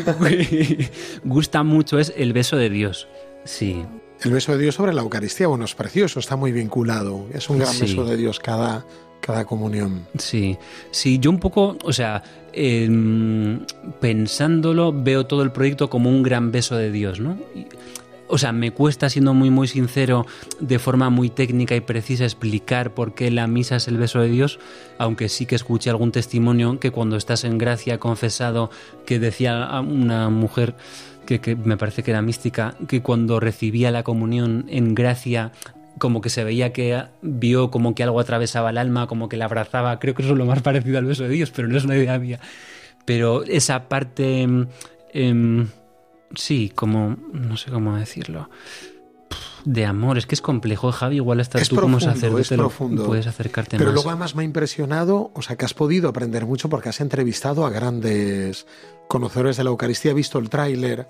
[1.23, 3.07] Gusta mucho, es El beso de Dios.
[3.45, 3.83] Sí.
[4.21, 7.27] El beso de Dios sobre la Eucaristía, bueno, es precioso, está muy vinculado.
[7.33, 8.85] Es un gran beso de Dios cada,
[9.21, 10.07] cada comunión.
[10.17, 10.57] Sí,
[10.91, 13.59] sí, yo un poco, o sea, em,
[13.99, 17.37] pensándolo, veo todo el proyecto como un gran beso de Dios, ¿no?
[18.29, 20.25] o sea, me cuesta, siendo muy, muy sincero,
[20.59, 24.29] de forma muy técnica y precisa, explicar por qué la misa es el beso de
[24.29, 24.59] Dios,
[24.97, 28.69] aunque sí que escuché algún testimonio que cuando estás en gracia, confesado,
[29.05, 30.75] que decía una mujer
[31.27, 35.51] que, me parece que era mística, que cuando recibía la comunión en gracia
[35.99, 39.45] como que se veía que vio como que algo atravesaba el alma, como que la
[39.45, 39.99] abrazaba.
[39.99, 41.97] Creo que eso es lo más parecido al beso de Dios, pero no es una
[41.97, 42.39] idea mía.
[43.05, 44.47] Pero esa parte,
[45.13, 45.65] eh,
[46.35, 48.49] sí, como, no sé cómo decirlo,
[49.67, 50.17] de amor.
[50.17, 51.17] Es que es complejo, Javi.
[51.17, 53.05] Igual hasta tú como sacerdote es profundo.
[53.05, 53.95] puedes acercarte Pero más.
[53.95, 57.65] luego además me ha impresionado, o sea, que has podido aprender mucho porque has entrevistado
[57.65, 58.65] a grandes
[59.09, 60.11] conocedores de la Eucaristía.
[60.11, 61.07] He visto el tráiler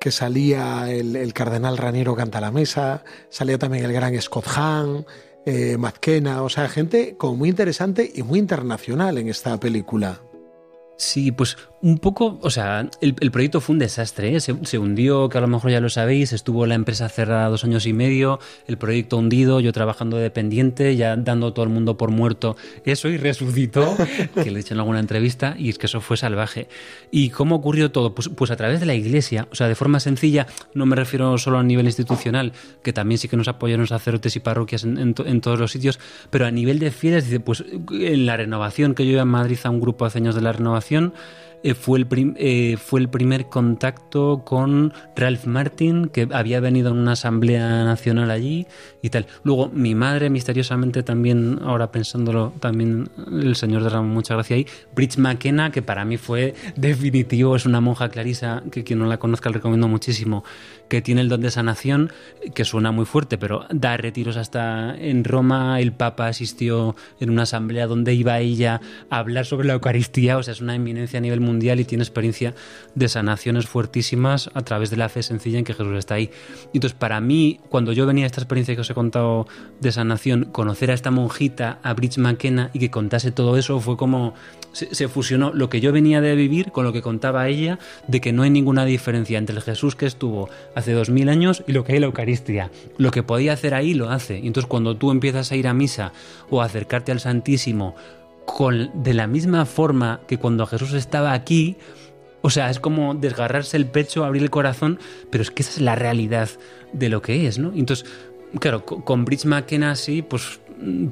[0.00, 5.06] que salía el, cardenal Raniero Canta la Mesa, salía también el gran Scott Hahn,
[5.46, 10.20] eh, o sea, gente como muy interesante y muy internacional en esta película.
[10.96, 14.40] Sí, pues un poco, o sea, el, el proyecto fue un desastre, ¿eh?
[14.40, 17.64] se, se hundió, que a lo mejor ya lo sabéis, estuvo la empresa cerrada dos
[17.64, 21.96] años y medio, el proyecto hundido, yo trabajando de dependiente, ya dando todo el mundo
[21.96, 23.96] por muerto, eso y resucitó,
[24.34, 26.68] que le he dicho en alguna entrevista, y es que eso fue salvaje.
[27.10, 28.14] ¿Y cómo ocurrió todo?
[28.14, 31.38] Pues, pues a través de la iglesia, o sea, de forma sencilla, no me refiero
[31.38, 35.14] solo a nivel institucional, que también sí que nos apoyaron sacerdotes y parroquias en, en,
[35.24, 39.06] en todos los sitios, pero a nivel de fieles, dice, pues en la renovación, que
[39.06, 41.14] yo iba en Madrid a un grupo hace años de la renovación,
[41.62, 46.92] eh, fue, el eh, fue el primer contacto con Ralph Martin, que había venido a
[46.92, 48.66] una asamblea nacional allí
[49.02, 49.26] y tal.
[49.42, 54.66] Luego, mi madre, misteriosamente también, ahora pensándolo, también el Señor derramó mucha gracia ahí.
[54.94, 59.18] Bridge McKenna, que para mí fue definitivo, es una monja clarisa, que quien no la
[59.18, 60.44] conozca le recomiendo muchísimo,
[60.90, 62.12] que tiene el don de sanación,
[62.52, 65.80] que suena muy fuerte, pero da retiros hasta en Roma.
[65.80, 70.42] El Papa asistió en una asamblea donde iba ella a hablar sobre la Eucaristía, o
[70.42, 72.54] sea, es una eminencia a nivel mundial y tiene experiencia
[72.94, 76.30] de sanaciones fuertísimas a través de la fe sencilla en que Jesús está ahí.
[76.74, 79.46] Entonces, para mí, cuando yo venía a esta experiencia que os he contado
[79.80, 83.96] de sanación, conocer a esta monjita, a Bridge McKenna, y que contase todo eso, fue
[83.96, 84.34] como
[84.72, 88.32] se, fusionó lo que yo venía de vivir con lo que contaba ella, de que
[88.32, 91.84] no hay ninguna diferencia entre el Jesús que estuvo hace dos mil años y lo
[91.84, 92.70] que hay en la Eucaristía.
[92.98, 94.38] Lo que podía hacer ahí lo hace.
[94.38, 96.12] Y entonces, cuando tú empiezas a ir a misa
[96.48, 97.94] o a acercarte al Santísimo,
[98.44, 101.76] con, de la misma forma que cuando Jesús estaba aquí,
[102.42, 104.98] o sea, es como desgarrarse el pecho, abrir el corazón,
[105.30, 106.48] pero es que esa es la realidad
[106.92, 107.72] de lo que es, ¿no?
[107.74, 108.06] Entonces,
[108.58, 110.59] claro, con Bridge McKenna sí, pues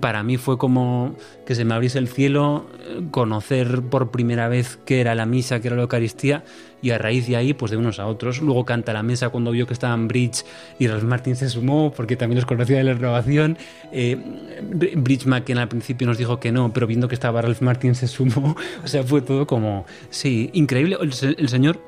[0.01, 1.15] para mí fue como
[1.47, 2.67] que se me abriese el cielo,
[3.11, 6.45] conocer por primera vez qué era la misa, qué era la Eucaristía,
[6.81, 8.41] y a raíz de ahí, pues de unos a otros.
[8.41, 10.45] Luego canta la mesa cuando vio que estaban Bridge
[10.79, 13.59] y Ralph Martin se sumó, porque también los conocía de la renovación.
[13.93, 14.17] Eh,
[14.97, 18.07] Bridge McKenna al principio nos dijo que no, pero viendo que estaba Ralph Martin se
[18.07, 18.57] sumó.
[18.85, 20.97] O sea, fue todo como, sí, increíble.
[21.01, 21.79] El señor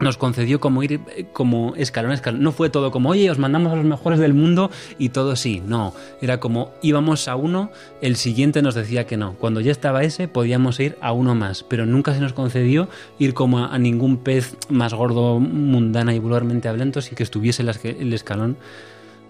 [0.00, 1.00] nos concedió como ir
[1.32, 2.42] como escalón a escalón.
[2.42, 5.62] No fue todo como, oye, os mandamos a los mejores del mundo y todo sí.
[5.64, 9.34] No, era como íbamos a uno, el siguiente nos decía que no.
[9.34, 13.34] Cuando ya estaba ese, podíamos ir a uno más, pero nunca se nos concedió ir
[13.34, 18.56] como a, ningún pez más gordo, mundana y vulgarmente hablando, sin que estuviese el escalón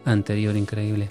[0.04, 1.10] anterior increíble.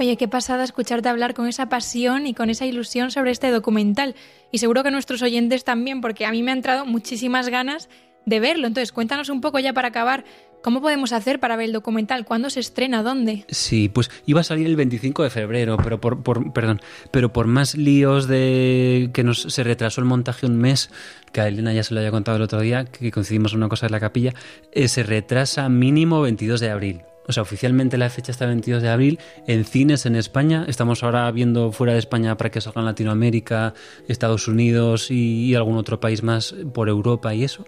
[0.00, 4.14] Oye, qué pasada escucharte hablar con esa pasión y con esa ilusión sobre este documental.
[4.52, 7.88] Y seguro que nuestros oyentes también, porque a mí me han entrado muchísimas ganas
[8.26, 8.66] de verlo.
[8.66, 10.24] Entonces, cuéntanos un poco ya para acabar,
[10.62, 12.24] ¿cómo podemos hacer para ver el documental?
[12.24, 13.02] ¿Cuándo se estrena?
[13.02, 13.44] ¿Dónde?
[13.48, 17.46] Sí, pues iba a salir el 25 de febrero, pero por, por perdón, pero por
[17.46, 20.90] más líos de que nos se retrasó el montaje un mes,
[21.32, 23.68] que a Elena ya se lo había contado el otro día, que coincidimos en una
[23.68, 24.34] cosa de la capilla,
[24.72, 27.02] eh, se retrasa mínimo 22 de abril.
[27.28, 29.18] O sea, oficialmente la fecha está el 22 de abril.
[29.46, 33.74] En cines en España, estamos ahora viendo fuera de España para que salga en Latinoamérica,
[34.08, 37.66] Estados Unidos y algún otro país más por Europa y eso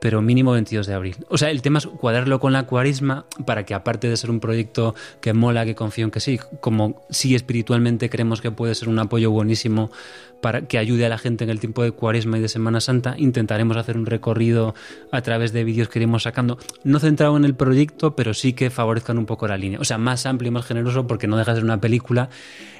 [0.00, 1.16] pero mínimo 22 de abril.
[1.28, 4.40] O sea, el tema es cuadrarlo con la cuaresma para que aparte de ser un
[4.40, 8.88] proyecto que mola, que confío en que sí, como sí espiritualmente creemos que puede ser
[8.88, 9.90] un apoyo buenísimo
[10.40, 13.14] para que ayude a la gente en el tiempo de cuaresma y de Semana Santa,
[13.18, 14.74] intentaremos hacer un recorrido
[15.10, 18.70] a través de vídeos que iremos sacando, no centrado en el proyecto, pero sí que
[18.70, 19.80] favorezcan un poco la línea.
[19.80, 22.28] O sea, más amplio y más generoso porque no deja de ser una película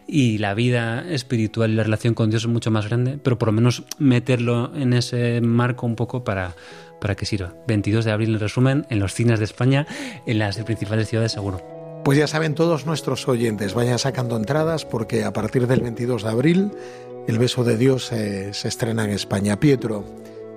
[0.07, 3.49] y la vida espiritual y la relación con Dios es mucho más grande, pero por
[3.49, 6.55] lo menos meterlo en ese marco un poco para
[7.01, 7.55] para que sirva.
[7.67, 9.87] 22 de abril en resumen, en los cines de España,
[10.27, 11.61] en las principales ciudades seguro.
[12.05, 16.29] Pues ya saben todos nuestros oyentes, vayan sacando entradas porque a partir del 22 de
[16.29, 16.71] abril
[17.27, 19.59] El beso de Dios se, se estrena en España.
[19.59, 20.05] Pietro,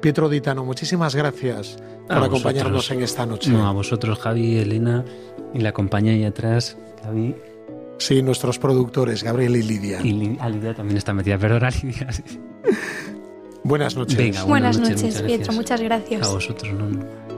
[0.02, 2.92] Pietro Ditano, muchísimas gracias por A acompañarnos vosotros.
[2.98, 3.50] en esta noche.
[3.50, 5.04] No, a vosotros, Javi, Elena,
[5.56, 7.36] y la compañía ahí atrás, Javi.
[7.98, 10.00] Sí, nuestros productores, Gabriel y Lidia.
[10.02, 12.12] Y a Lidia también está metida, perdona, Lidia.
[12.12, 12.24] sí.
[13.64, 14.18] Buenas noches.
[14.18, 15.36] Venga, Buenas, buenas noches, muchas Pietro.
[15.38, 15.56] gracias.
[15.56, 16.28] Muchas gracias.
[16.28, 17.29] A vosotros, no.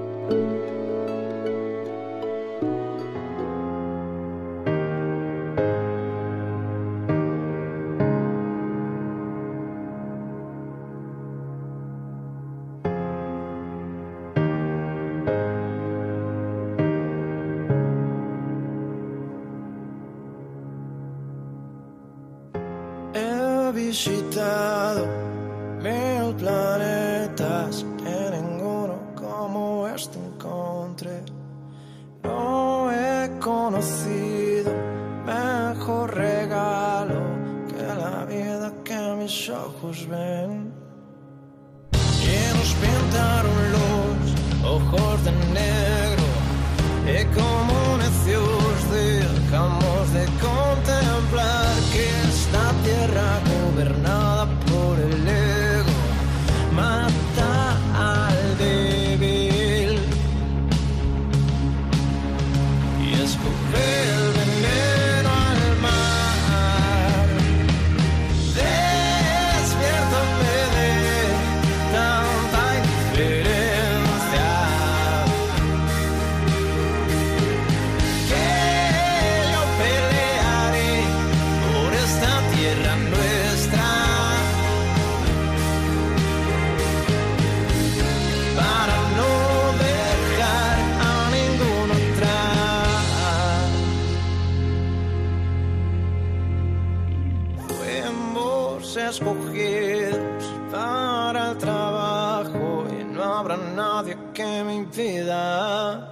[99.11, 106.07] Escogidos para el trabajo y no habrá nadie que me impida.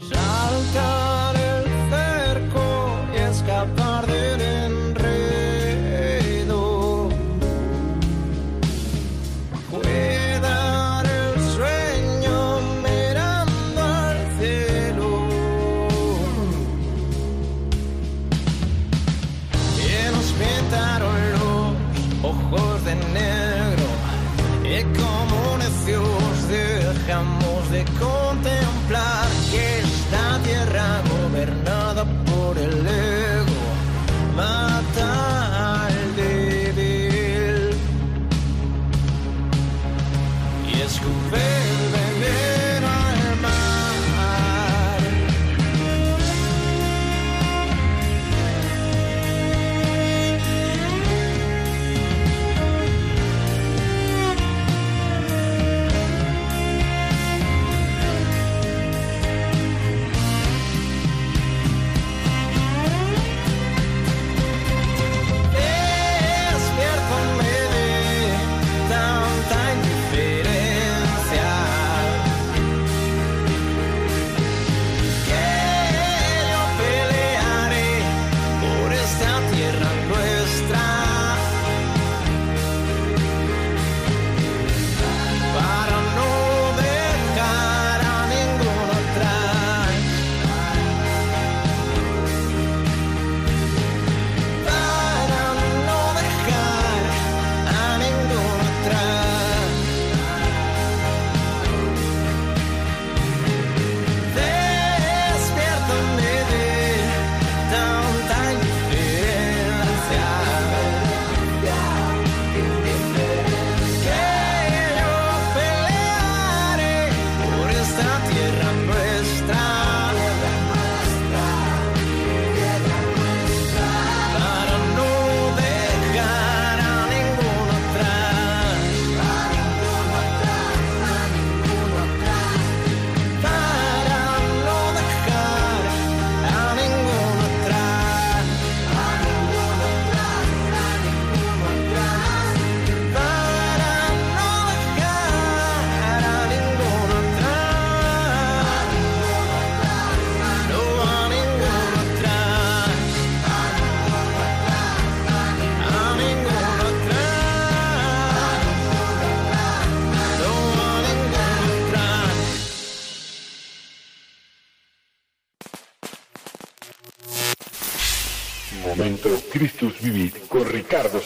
[0.00, 1.15] Saltar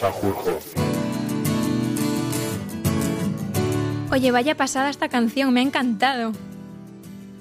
[0.00, 0.58] Sanjurjo.
[4.10, 6.32] Oye, vaya pasada esta canción, me ha encantado.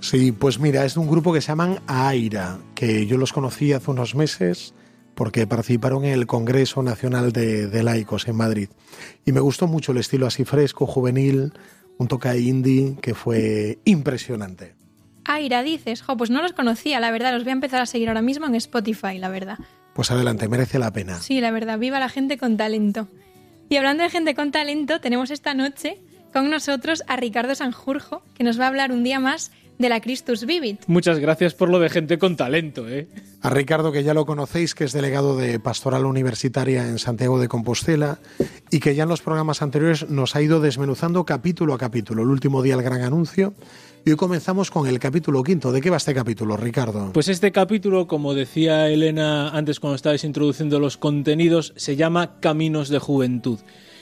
[0.02, 3.74] Sí, pues mira, es de un grupo que se llaman Aira, que yo los conocí
[3.74, 4.74] hace unos meses
[5.16, 8.70] porque participaron en el Congreso Nacional de, de Laicos en Madrid.
[9.26, 11.54] Y me gustó mucho el estilo así fresco, juvenil,
[11.98, 14.76] un toque indie que fue impresionante.
[15.26, 18.08] Aira, dices, jo, pues no los conocía, la verdad, los voy a empezar a seguir
[18.08, 19.60] ahora mismo en Spotify, la verdad.
[19.94, 21.20] Pues adelante, merece la pena.
[21.20, 23.08] Sí, la verdad, viva la gente con talento.
[23.70, 26.00] Y hablando de gente con talento, tenemos esta noche
[26.34, 30.02] con nosotros a Ricardo Sanjurjo, que nos va a hablar un día más de la
[30.02, 30.82] Christus Vivit.
[30.88, 33.08] Muchas gracias por lo de gente con talento, ¿eh?
[33.42, 37.48] A Ricardo, que ya lo conocéis, que es delegado de Pastoral Universitaria en Santiago de
[37.48, 38.20] Compostela
[38.70, 42.24] y que ya en los programas anteriores nos ha ido desmenuzando capítulo a capítulo.
[42.24, 43.54] El último día el gran anuncio
[44.06, 45.72] y hoy comenzamos con el capítulo quinto.
[45.72, 47.12] ¿De qué va este capítulo, Ricardo?
[47.14, 52.90] Pues este capítulo, como decía Elena antes cuando estabais introduciendo los contenidos, se llama Caminos
[52.90, 53.60] de Juventud.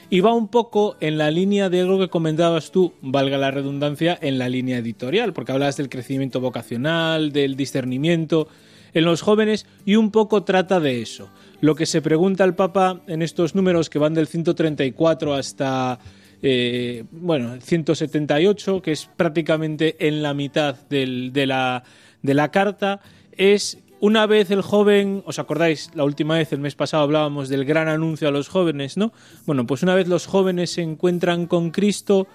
[0.10, 4.18] Y va un poco en la línea de algo que comentabas tú, valga la redundancia,
[4.22, 8.48] en la línea editorial, porque hablabas del crecimiento vocacional, del discernimiento
[8.94, 11.30] en los jóvenes y un poco trata de eso.
[11.60, 16.00] Lo que se pregunta al Papa en estos números que van del 134 hasta
[16.42, 21.84] eh, bueno, 178, que es prácticamente en la mitad de, la,
[22.22, 23.02] de la carta,
[23.32, 25.92] es una vez el joven, ¿os acordáis?
[25.96, 29.12] La última vez, el mes pasado, hablábamos del gran anuncio a los jóvenes, ¿no?
[29.46, 32.28] Bueno, pues una vez los jóvenes se encuentran con Cristo,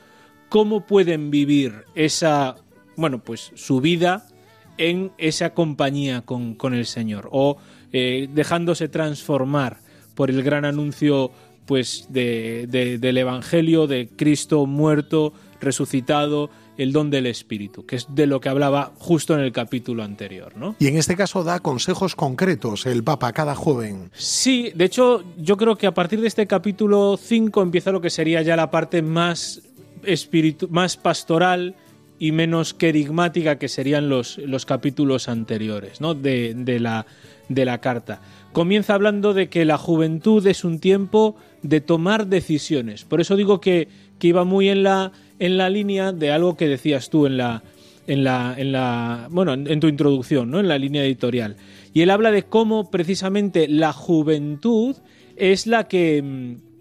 [0.49, 2.57] ¿cómo pueden vivir esa,
[2.97, 4.27] bueno, pues su vida
[4.79, 7.29] en esa compañía con, con el Señor?
[7.33, 7.59] O
[7.93, 9.79] eh, dejándose transformar
[10.15, 11.31] por el gran anuncio
[11.67, 18.07] pues de, de- del Evangelio de Cristo muerto, resucitado el don del Espíritu, que es
[18.15, 20.77] de lo que hablaba justo en el capítulo anterior, ¿no?
[20.79, 24.11] Y en este caso da consejos concretos el Papa a cada joven.
[24.15, 28.11] Sí, de hecho, yo creo que a partir de este capítulo 5 empieza lo que
[28.11, 29.63] sería ya la parte más
[30.05, 31.77] espiritu más pastoral
[32.19, 36.15] y menos querigmática que serían los, los capítulos anteriores ¿no?
[36.15, 37.07] de, de, la,
[37.49, 38.21] de la carta.
[38.53, 43.05] Comienza hablando de que la juventud es un tiempo de tomar decisiones.
[43.05, 43.89] Por eso digo que,
[44.19, 47.63] que iba muy en la, en la línea de algo que decías tú en la,
[48.07, 50.61] en la, en la bueno, en tu introducción, ¿no?
[50.61, 51.57] En la línea editorial.
[51.95, 54.97] Y él habla de cómo precisamente la juventud
[55.37, 56.72] es la que mm,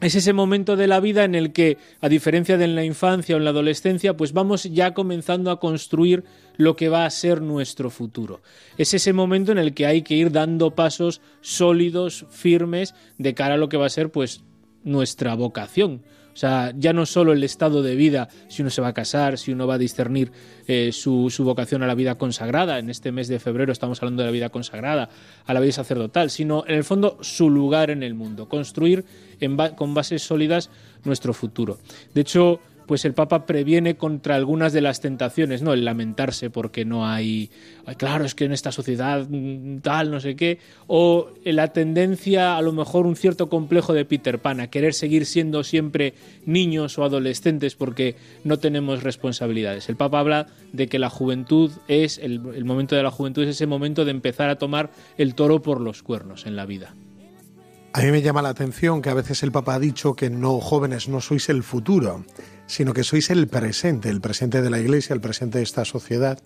[0.00, 3.34] es ese momento de la vida en el que, a diferencia de en la infancia
[3.34, 6.24] o en la adolescencia, pues vamos ya comenzando a construir
[6.56, 8.40] lo que va a ser nuestro futuro.
[8.78, 13.54] Es ese momento en el que hay que ir dando pasos sólidos, firmes, de cara
[13.54, 14.42] a lo que va a ser pues
[14.84, 18.88] nuestra vocación, o sea, ya no solo el estado de vida, si uno se va
[18.88, 20.32] a casar, si uno va a discernir
[20.66, 24.22] eh, su, su, vocación a la vida consagrada, en este mes de febrero estamos hablando
[24.22, 25.08] de la vida consagrada,
[25.46, 29.04] a la vida sacerdotal, sino en el fondo su lugar en el mundo, construir
[29.76, 30.70] con bases sólidas
[31.04, 31.78] nuestro futuro.
[32.14, 32.60] De hecho,
[32.90, 35.72] pues el Papa previene contra algunas de las tentaciones, ¿no?
[35.72, 37.48] El lamentarse porque no hay,
[37.98, 42.62] claro, es que en esta sociedad mm, tal, no sé qué, o la tendencia, a
[42.62, 46.14] lo mejor un cierto complejo de Peter Pan, a querer seguir siendo siempre
[46.46, 49.88] niños o adolescentes porque no tenemos responsabilidades.
[49.88, 53.50] El Papa habla de que la juventud es, el, el momento de la juventud es
[53.50, 56.92] ese momento de empezar a tomar el toro por los cuernos en la vida.
[57.92, 60.60] A mí me llama la atención que a veces el Papa ha dicho que no,
[60.60, 62.24] jóvenes, no sois el futuro,
[62.70, 66.38] sino que sois el presente, el presente de la Iglesia, el presente de esta sociedad.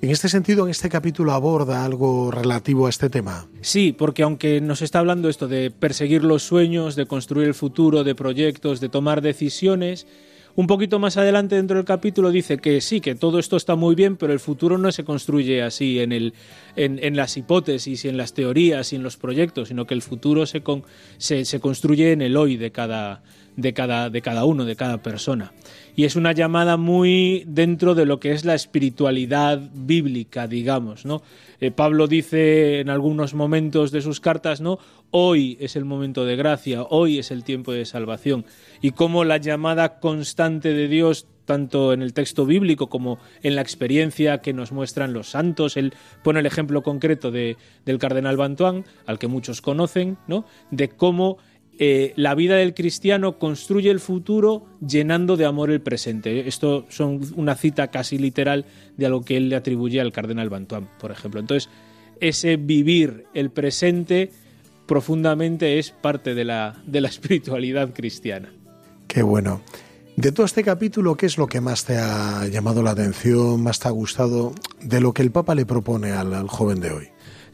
[0.00, 3.48] En este sentido, en este capítulo aborda algo relativo a este tema.
[3.62, 8.04] Sí, porque aunque nos está hablando esto de perseguir los sueños, de construir el futuro,
[8.04, 10.06] de proyectos, de tomar decisiones,
[10.54, 13.96] un poquito más adelante dentro del capítulo dice que sí, que todo esto está muy
[13.96, 16.32] bien, pero el futuro no se construye así en, el,
[16.76, 20.02] en, en las hipótesis y en las teorías y en los proyectos, sino que el
[20.02, 20.84] futuro se, con,
[21.18, 23.22] se, se construye en el hoy de cada,
[23.56, 25.52] de cada, de cada uno, de cada persona.
[25.94, 31.22] Y es una llamada muy dentro de lo que es la espiritualidad bíblica, digamos, ¿no?
[31.60, 34.78] Eh, Pablo dice en algunos momentos de sus cartas, ¿no?
[35.10, 38.44] Hoy es el momento de gracia, hoy es el tiempo de salvación.
[38.82, 43.62] Y como la llamada constante de Dios tanto en el texto bíblico como en la
[43.62, 45.78] experiencia que nos muestran los santos.
[45.78, 50.44] Él pone el ejemplo concreto de, del cardenal Bantuán, al que muchos conocen, ¿no?
[50.70, 51.38] de cómo
[51.78, 56.48] eh, la vida del cristiano construye el futuro llenando de amor el presente.
[56.48, 58.64] Esto son una cita casi literal
[58.96, 61.40] de algo que él le atribuye al cardenal Bantuán, por ejemplo.
[61.40, 61.68] Entonces,
[62.20, 64.30] ese vivir el presente
[64.86, 68.52] profundamente es parte de la, espiritualidad cristiana.
[69.06, 69.60] Qué bueno.
[70.16, 73.80] De todo este capítulo, ¿qué es lo que más te ha llamado la atención, más
[73.80, 77.08] te ha gustado de lo que el Papa le propone al joven de hoy?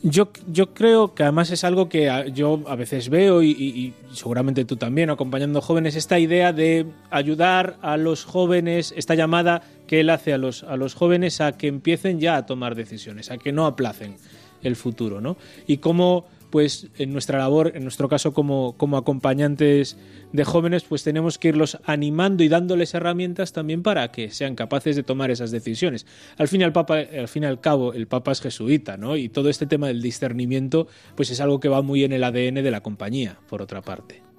[0.05, 4.65] Yo, yo, creo que además es algo que yo a veces veo y, y, seguramente
[4.65, 10.11] tú también acompañando jóvenes, esta idea de ayudar a los jóvenes, esta llamada que él
[10.11, 13.53] hace a los, a los jóvenes a que empiecen ya a tomar decisiones, a que
[13.53, 14.17] no aplacen
[14.63, 15.37] el futuro, ¿no?
[15.69, 19.97] Y cómo pues en nuestra labor, en nuestro caso como, como acompañantes
[20.33, 24.95] de jóvenes, pues tenemos que irlos animando y dándoles herramientas también para que sean capaces
[24.95, 26.07] de tomar esas decisiones.
[26.37, 29.17] Al fin y al, Papa, al, fin y al cabo, el Papa es jesuita, ¿no?
[29.17, 32.63] Y todo este tema del discernimiento, pues es algo que va muy en el ADN
[32.63, 34.32] de la compañía, por otra parte.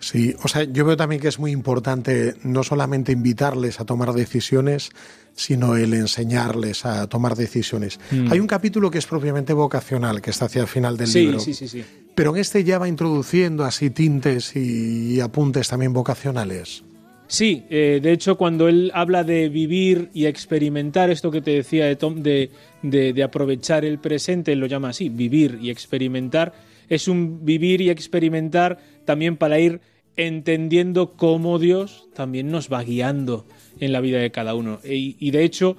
[0.00, 4.12] Sí, o sea, yo veo también que es muy importante no solamente invitarles a tomar
[4.12, 4.90] decisiones,
[5.34, 7.98] sino el enseñarles a tomar decisiones.
[8.10, 8.32] Mm.
[8.32, 11.40] Hay un capítulo que es propiamente vocacional, que está hacia el final del sí, libro.
[11.40, 11.84] Sí, sí, sí.
[12.14, 16.84] Pero en este ya va introduciendo así tintes y apuntes también vocacionales.
[17.28, 21.84] Sí, eh, de hecho, cuando él habla de vivir y experimentar esto que te decía
[21.84, 22.50] de, Tom, de,
[22.82, 26.54] de, de aprovechar el presente, él lo llama así, vivir y experimentar,
[26.88, 29.80] es un vivir y experimentar también para ir
[30.16, 33.46] entendiendo cómo Dios también nos va guiando
[33.78, 34.80] en la vida de cada uno.
[34.84, 35.76] Y, y de hecho,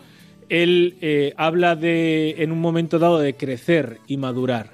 [0.50, 4.72] él eh, habla de, en un momento dado, de crecer y madurar.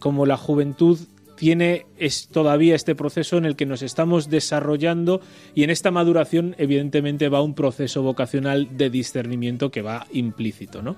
[0.00, 0.98] Como la juventud
[1.34, 5.22] tiene es todavía este proceso en el que nos estamos desarrollando
[5.54, 10.96] y en esta maduración evidentemente va un proceso vocacional de discernimiento que va implícito, ¿no?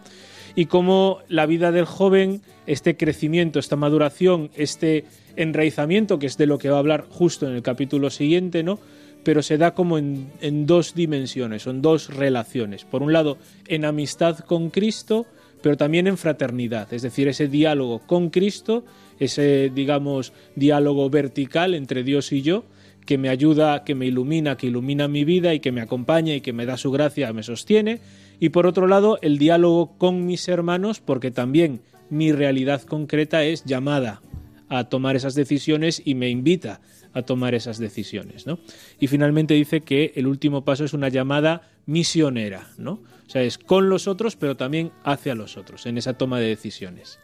[0.57, 5.05] Y como la vida del joven, este crecimiento, esta maduración, este
[5.37, 8.79] enraizamiento, que es de lo que va a hablar justo en el capítulo siguiente, ¿no?
[9.25, 12.85] Pero se da como en, en dos dimensiones, son dos relaciones.
[12.85, 15.27] Por un lado, en amistad con Cristo,
[15.65, 18.85] pero también en fraternidad, es decir, ese diálogo con Cristo,
[19.19, 22.65] ese, digamos, diálogo vertical entre Dios y yo,
[23.07, 26.41] que me ayuda, que me ilumina, que ilumina mi vida y que me acompaña y
[26.41, 28.01] que me da su gracia, me sostiene.
[28.45, 31.81] Y por otro lado, el diálogo con mis hermanos, porque también
[32.11, 34.21] mi realidad concreta es llamada
[34.69, 36.83] a tomar esas decisiones y me invita
[37.15, 38.59] a tomar esas decisiones, ¿no?
[39.01, 43.01] Y finalmente dice que el último paso es una llamada misionera, ¿no?
[43.27, 46.49] O sea, es con los otros, pero también hacia los otros, en esa toma de
[46.49, 47.19] decisiones.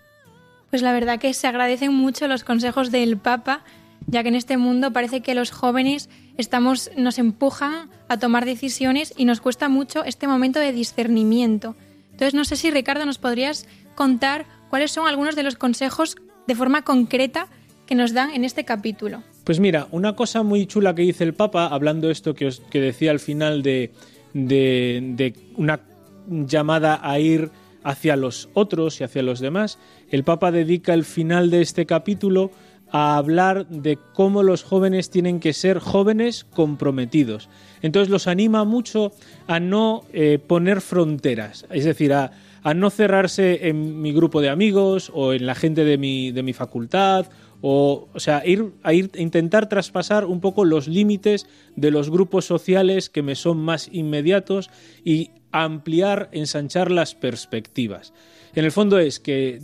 [0.70, 3.62] Pues la verdad que se agradecen mucho los consejos del Papa,
[4.06, 6.08] ya que en este mundo parece que los jóvenes
[6.40, 11.76] estamos, nos empujan a tomar decisiones y nos cuesta mucho este momento de discernimiento.
[12.10, 16.16] Entonces, no sé si Ricardo nos podrías contar cuáles son algunos de los consejos
[16.46, 17.48] de forma concreta
[17.86, 19.22] que nos dan en este capítulo.
[19.44, 23.10] Pues mira, una cosa muy chula que dice el Papa, hablando esto que, que decía
[23.10, 23.92] al final de,
[24.32, 25.80] de, de una
[26.28, 27.50] llamada a ir
[27.82, 29.78] hacia los otros y hacia los demás,
[30.10, 32.50] el Papa dedica el final de este capítulo
[32.92, 37.48] a hablar de cómo los jóvenes tienen que ser jóvenes comprometidos.
[37.82, 39.12] Entonces los anima mucho
[39.46, 42.32] a no eh, poner fronteras, es decir, a,
[42.74, 46.52] no cerrarse en mi grupo de amigos o en la gente de mi, de mi
[46.52, 47.26] facultad
[47.62, 52.44] o, o sea, ir, a ir, intentar traspasar un poco los límites de los grupos
[52.44, 54.70] sociales que me son más inmediatos
[55.04, 58.12] y ampliar, ensanchar las perspectivas.
[58.54, 59.60] En el fondo es que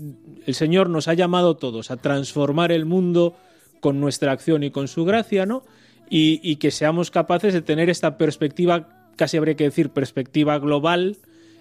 [0.46, 3.36] el Señor nos ha llamado todos a transformar el mundo
[3.80, 5.64] con nuestra acción y con su gracia, ¿no?
[6.08, 11.16] Y, y que seamos capaces de tener esta perspectiva, casi habría que decir perspectiva global,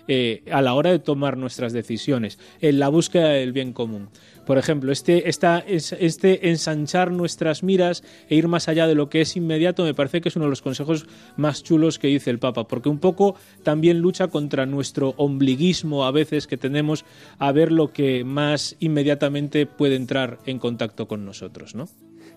[0.07, 4.09] eh, a la hora de tomar nuestras decisiones, en la búsqueda del bien común.
[4.45, 9.21] Por ejemplo, este, esta, este ensanchar nuestras miras e ir más allá de lo que
[9.21, 12.37] es inmediato me parece que es uno de los consejos más chulos que dice el
[12.37, 17.05] Papa, porque un poco también lucha contra nuestro ombliguismo a veces que tenemos
[17.39, 21.89] a ver lo que más inmediatamente puede entrar en contacto con nosotros, ¿no?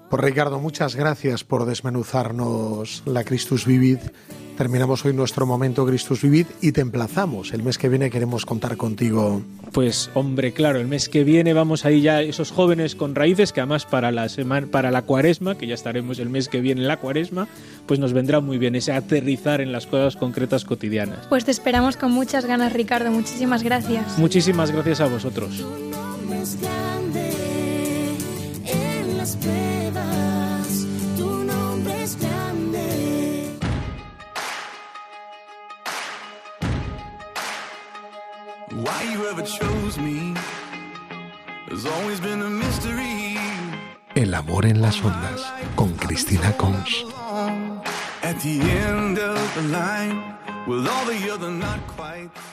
[0.09, 3.99] Pues Ricardo, muchas gracias por desmenuzarnos la Christus Vivid.
[4.57, 7.53] Terminamos hoy nuestro momento Christus Vivid y te emplazamos.
[7.53, 9.43] El mes que viene queremos contar contigo.
[9.71, 13.61] Pues hombre, claro, el mes que viene vamos ahí ya esos jóvenes con raíces que
[13.61, 16.89] además para la semana, para la cuaresma, que ya estaremos el mes que viene en
[16.89, 17.47] la cuaresma,
[17.87, 21.27] pues nos vendrá muy bien ese aterrizar en las cosas concretas cotidianas.
[21.29, 23.11] Pues te esperamos con muchas ganas, Ricardo.
[23.11, 24.19] Muchísimas gracias.
[24.19, 25.65] Muchísimas gracias a vosotros.
[29.37, 33.59] Pruebas, tu nombre es grande.
[38.73, 40.35] Why you ever chose me
[41.71, 43.37] has always been a mystery.
[44.15, 47.05] El amor en las ondas con Cristina Cons.
[48.23, 50.39] At the end of the line.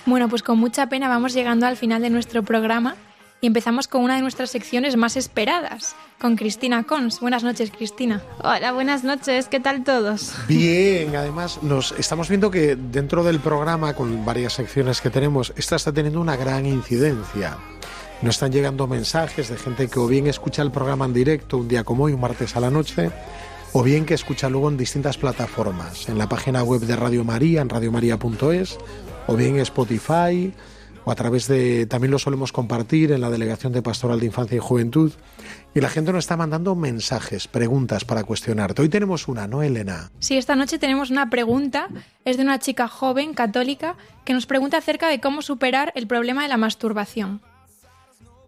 [0.05, 2.95] Bueno, pues con mucha pena vamos llegando al final de nuestro programa
[3.45, 7.19] y empezamos con una de nuestras secciones más esperadas, con Cristina Cons.
[7.19, 8.23] Buenas noches, Cristina.
[8.41, 9.47] Hola, buenas noches.
[9.47, 10.33] ¿Qué tal todos?
[10.47, 15.75] Bien, además nos estamos viendo que dentro del programa, con varias secciones que tenemos, esta
[15.75, 17.59] está teniendo una gran incidencia.
[18.23, 21.67] Nos están llegando mensajes de gente que o bien escucha el programa en directo un
[21.67, 23.11] día como hoy, un martes a la noche,
[23.73, 27.61] o bien que escucha luego en distintas plataformas, en la página web de Radio María,
[27.61, 28.79] en radiomaria.es,
[29.27, 30.51] o bien en Spotify,
[31.05, 34.57] o a través de, también lo solemos compartir en la Delegación de Pastoral de Infancia
[34.57, 35.13] y Juventud,
[35.73, 38.81] y la gente nos está mandando mensajes, preguntas para cuestionarte.
[38.81, 40.11] Hoy tenemos una, ¿no, Elena?
[40.19, 41.89] Sí, esta noche tenemos una pregunta,
[42.25, 46.41] es de una chica joven, católica, que nos pregunta acerca de cómo superar el problema
[46.41, 47.41] de la masturbación.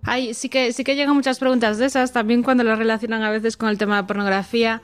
[0.04, 3.30] Ay, sí que, sí que llegan muchas preguntas de esas, también cuando las relacionan a
[3.30, 4.82] veces con el tema de pornografía.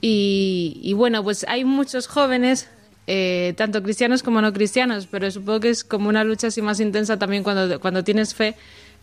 [0.00, 2.68] Y, y bueno, pues hay muchos jóvenes,
[3.06, 6.80] eh, tanto cristianos como no cristianos, pero supongo que es como una lucha así más
[6.80, 8.54] intensa también cuando, cuando tienes fe,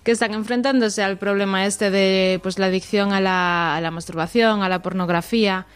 [0.04, 4.64] que están enfrentándose al problema este de pues la adicción a la, a la masturbación,
[4.64, 5.68] a la pornografía.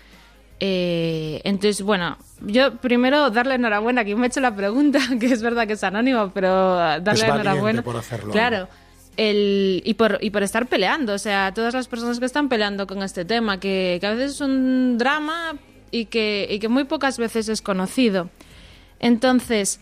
[0.59, 5.28] Eh, entonces, bueno, yo primero darle enhorabuena a quien me ha hecho la pregunta, que
[5.28, 7.82] es verdad que es anónimo, pero darle Es enhorabuena.
[7.84, 8.32] por hacerlo.
[8.32, 8.67] Claro.
[9.17, 12.86] El, y, por, y por estar peleando, o sea, todas las personas que están peleando
[12.86, 15.53] con este tema, que, que a veces es un drama
[15.95, 18.29] y que, y que muy pocas veces es conocido.
[18.99, 19.79] Entonces,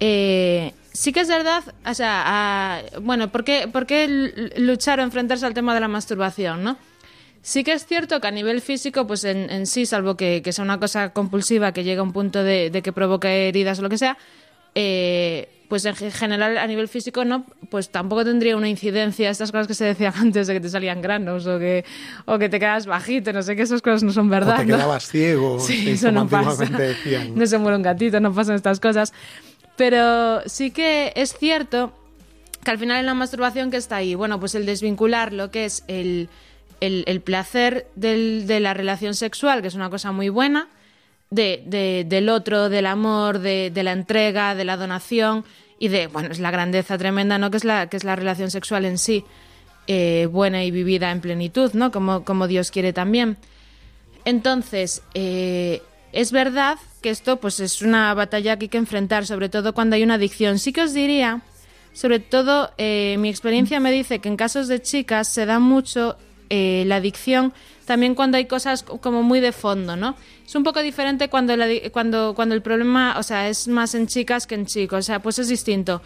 [0.00, 5.74] eh, sí que es verdad, o sea, bueno, ¿por qué, luchar o enfrentarse al tema
[5.74, 6.78] de la masturbación, no?
[7.42, 10.64] Sí que es cierto que a nivel físico, pues en, sí, salvo que, que sea
[10.64, 13.90] una cosa compulsiva que llega a un punto de, de que provoque heridas o lo
[13.90, 14.16] que sea,
[14.74, 19.50] eh, pues en ge- general a nivel físico no, pues tampoco tendría una incidencia estas
[19.52, 21.86] cosas que se decían antes de que te salían granos o que,
[22.26, 24.56] o que te quedas bajito, no sé que esas cosas no son verdad.
[24.56, 24.76] o te ¿no?
[24.76, 26.66] quedabas ciego, Sí, sí, eso como no pasa.
[26.66, 27.34] decían.
[27.34, 29.14] No se muere un gatito, no pasan estas cosas.
[29.76, 31.94] Pero sí que es cierto
[32.62, 35.64] que al final en la masturbación que está ahí, bueno, pues el desvincular lo que
[35.64, 36.28] es el,
[36.80, 40.68] el, el placer del- de la relación sexual, que es una cosa muy buena,
[41.30, 45.46] de, de- del otro, del amor, de, de la entrega, de la donación
[45.82, 47.50] y de, bueno, es la grandeza tremenda, ¿no?
[47.50, 49.24] Que es la, que es la relación sexual en sí,
[49.88, 51.90] eh, buena y vivida en plenitud, ¿no?
[51.90, 53.36] Como, como Dios quiere también.
[54.24, 59.48] Entonces, eh, es verdad que esto pues es una batalla que hay que enfrentar, sobre
[59.48, 60.60] todo cuando hay una adicción.
[60.60, 61.42] Sí que os diría,
[61.92, 66.16] sobre todo eh, mi experiencia me dice que en casos de chicas se da mucho
[66.48, 67.54] eh, la adicción
[67.86, 70.16] también cuando hay cosas co- como muy de fondo, ¿no?
[70.46, 71.54] Es un poco diferente cuando,
[71.92, 75.20] cuando, cuando el problema, o sea, es más en chicas que en chicos, o sea,
[75.20, 76.02] pues es distinto.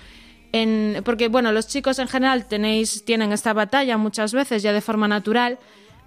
[1.05, 5.07] Porque, bueno, los chicos en general tenéis, tienen esta batalla muchas veces ya de forma
[5.07, 5.59] natural,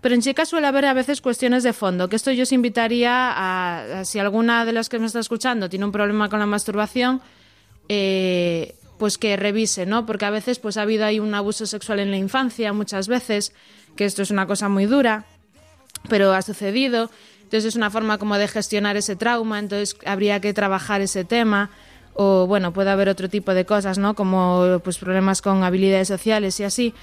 [0.02, 3.12] pero en chicas suele haber a veces cuestiones de fondo, que esto yo os invitaría
[3.32, 6.48] a, a si alguna de las que me está escuchando tiene un problema con la
[6.48, 7.22] masturbación,
[7.90, 10.06] eh, pues que revise, ¿no?
[10.06, 13.54] Porque a veces pues ha habido ahí un abuso sexual en la infancia, muchas veces,
[13.96, 15.26] que esto es una cosa muy dura,
[16.08, 17.10] pero ha sucedido.
[17.44, 21.72] Entonces es una forma como de gestionar ese trauma, entonces habría que trabajar ese tema.
[22.14, 24.14] O bueno, puede haber otro tipo de cosas, ¿no?
[24.14, 26.94] Como pues problemas con habilidades sociales y así.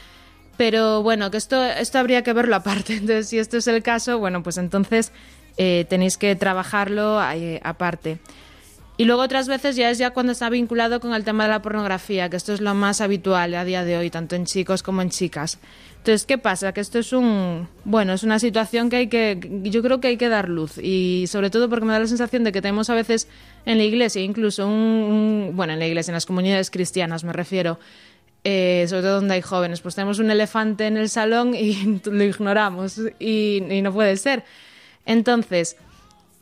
[0.57, 2.95] Pero bueno, que esto, esto habría que verlo aparte.
[2.95, 5.13] Entonces, si esto es el caso, bueno, pues entonces
[5.57, 8.19] eh, tenéis que trabajarlo eh, aparte.
[8.99, 11.61] Y luego otras veces ya es ya cuando está vinculado con el tema de la
[11.61, 15.03] pornografía, que esto es lo más habitual a día de hoy, tanto en chicos como
[15.03, 15.59] en chicas.
[15.99, 16.73] Entonces, ¿qué pasa?
[16.73, 20.17] Que esto es un, bueno, es una situación que hay que, yo creo que hay
[20.17, 22.95] que dar luz y sobre todo porque me da la sensación de que tenemos a
[22.95, 23.29] veces
[23.67, 27.79] en la iglesia, incluso un, bueno, en la iglesia, en las comunidades cristianas me refiero,
[28.45, 32.25] eh, sobre todo donde hay jóvenes, pues tenemos un elefante en el salón y lo
[32.25, 34.45] ignoramos y no puede ser.
[35.07, 35.77] Entonces,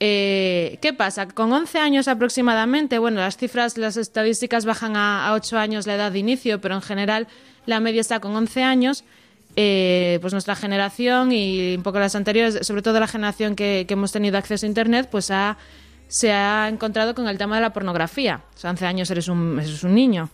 [0.01, 1.28] eh, ¿qué pasa?
[1.28, 5.95] Con 11 años aproximadamente, bueno, las cifras, las estadísticas bajan a, a 8 años la
[5.95, 7.28] edad de inicio, pero en general
[7.66, 9.05] la media está con 11 años.
[9.57, 14.11] eh, pues nuestra generación y un poco las anteriores, sobre todo la generación que, hemos
[14.11, 15.59] tenido acceso a Internet, pues ha,
[16.09, 18.42] se ha encontrado con el tema de la pornografía.
[18.57, 19.61] O sea, 11 años eres un,
[19.95, 20.28] niño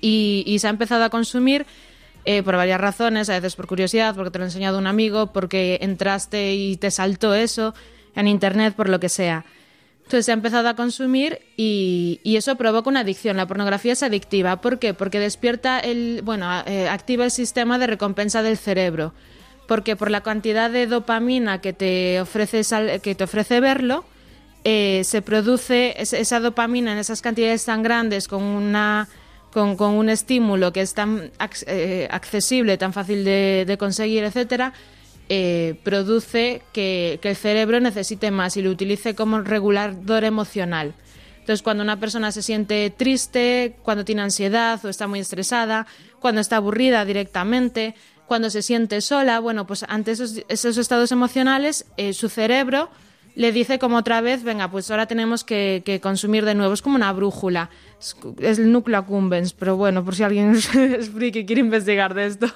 [0.00, 1.66] y, y se ha empezado a consumir
[2.24, 5.32] eh, por varias razones, a veces por curiosidad, porque te lo ha enseñado un amigo,
[5.32, 7.74] porque entraste y te saltó eso
[8.14, 9.44] en internet, por lo que sea.
[10.04, 13.36] Entonces se ha empezado a consumir y, eso provoca una adicción.
[13.36, 14.60] La pornografía es adictiva.
[14.60, 14.94] ¿Por qué?
[14.94, 19.14] Porque despierta el, bueno, eh, activa el sistema de recompensa del cerebro.
[19.68, 22.62] Porque por la cantidad de dopamina que te ofrece,
[23.00, 24.04] que te ofrece verlo,
[24.64, 29.08] eh, se produce es- esa dopamina en esas cantidades tan grandes con una
[29.52, 31.30] con, un estímulo que es tan
[31.66, 34.72] eh, accesible, tan fácil de, de conseguir, etcétera,
[35.28, 40.94] eh, produce que, el cerebro necesite más y lo utilice como regulador emocional.
[41.40, 45.86] Entonces, cuando una persona se siente triste, cuando tiene ansiedad o está muy estresada,
[46.20, 47.94] cuando está aburrida directamente,
[48.26, 52.90] cuando se siente sola, bueno, pues ante esos, estados emocionales, eh, su cerebro
[53.34, 56.74] le dice como otra vez, venga, pues ahora tenemos que, consumir de nuevo.
[56.74, 57.70] Es como una brújula.
[58.38, 62.46] Es, el núcleo accumbens, pero bueno, por si alguien es friki quiere investigar de esto.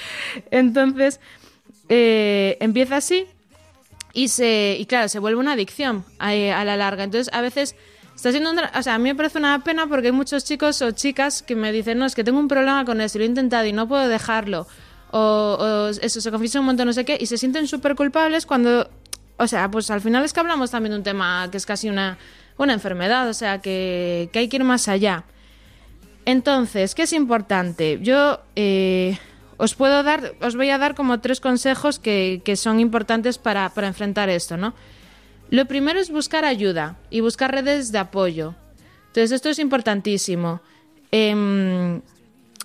[0.50, 1.20] Entonces,
[1.88, 3.26] eh, empieza así
[4.12, 7.04] y se y claro se vuelve una adicción a, a la larga.
[7.04, 7.76] Entonces a veces
[8.14, 10.80] está siendo un o sea a mí me parece una pena porque hay muchos chicos
[10.82, 13.24] o chicas que me dicen no es que tengo un problema con esto y lo
[13.26, 14.66] he intentado y no puedo dejarlo
[15.12, 18.88] o, eso se confiesan un montón no sé qué y se sienten súper culpables cuando
[19.36, 21.90] o sea pues al final es que hablamos también de un tema que es casi
[21.90, 22.18] una
[22.56, 25.24] una enfermedad o sea que, que hay que ir más allá.
[26.24, 28.00] Entonces, ¿qué es importante?
[28.02, 29.16] Yo eh,
[29.56, 33.70] os puedo dar, os voy a dar como tres consejos que, que son importantes para,
[33.70, 34.74] para enfrentar esto, ¿no?
[35.50, 38.54] Lo primero es buscar ayuda y buscar redes de apoyo.
[39.08, 40.60] Entonces, esto es importantísimo.
[41.10, 42.00] Em,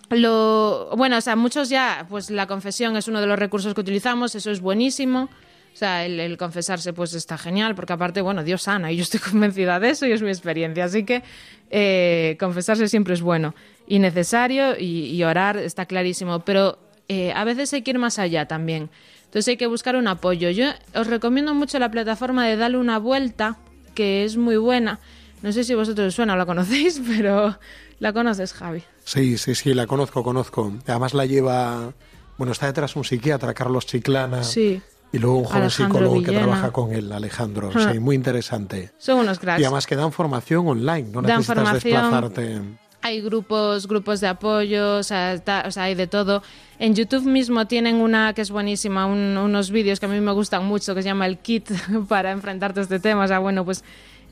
[0.10, 3.82] lo, bueno, o sea, muchos ya, pues la confesión es uno de los recursos que
[3.82, 5.30] utilizamos, eso es buenísimo.
[5.74, 9.20] O sea, el, confesarse pues está genial, porque aparte, bueno, Dios sana y yo estoy
[9.32, 10.84] convencida de eso y es mi experiencia.
[10.84, 11.24] Así que
[11.70, 13.56] eh, confesarse siempre es bueno
[13.92, 16.80] y necesario y, y orar está clarísimo, pero
[17.10, 18.89] eh, a veces hay que ir más allá también.
[19.26, 20.50] Entonces hay que buscar un apoyo.
[20.50, 23.58] Yo os recomiendo mucho la plataforma de Dale una vuelta,
[23.94, 25.00] que es muy buena.
[25.42, 27.58] No sé si vosotros os suena o la conocéis, pero
[28.00, 28.82] la conoces, Javi.
[29.04, 30.72] Sí, sí, sí, la conozco, conozco.
[30.88, 31.92] Además la lleva,
[32.38, 34.44] bueno, está detrás un psiquiatra, Carlos Chiclana.
[34.46, 34.82] Sí.
[35.12, 36.44] Y luego un joven Alejandro psicólogo que Villena.
[36.44, 37.72] trabaja con él, Alejandro.
[37.76, 37.89] Ah.
[37.92, 38.92] Sí, muy interesante.
[38.98, 39.60] Son unos cracks.
[39.60, 41.94] Y además que dan formación online, no Dan necesitas formación.
[42.02, 42.62] desplazarte.
[43.04, 45.41] Hay grupos, grupos de apoyo, o sea,
[45.78, 46.43] hay de todo.
[46.78, 50.32] En YouTube mismo tienen una que es buenísima, un- unos vídeos que a mí me
[50.34, 51.68] gustan mucho, que se llama el kit
[52.08, 53.24] para enfrentarte a este tema.
[53.26, 53.84] O sea, bueno, pues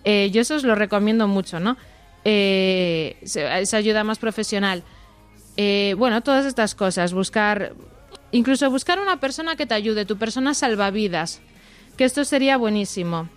[0.04, 1.78] eh, yo eso os lo recomiendo mucho, ¿no?
[2.26, 4.84] Eh, esa ayuda más profesional.
[5.58, 7.74] Eh, bueno, todas estas cosas, buscar
[8.32, 11.42] incluso buscar una persona que te ayude, tu persona salvavidas,
[11.98, 13.30] que esto sería buenísimo.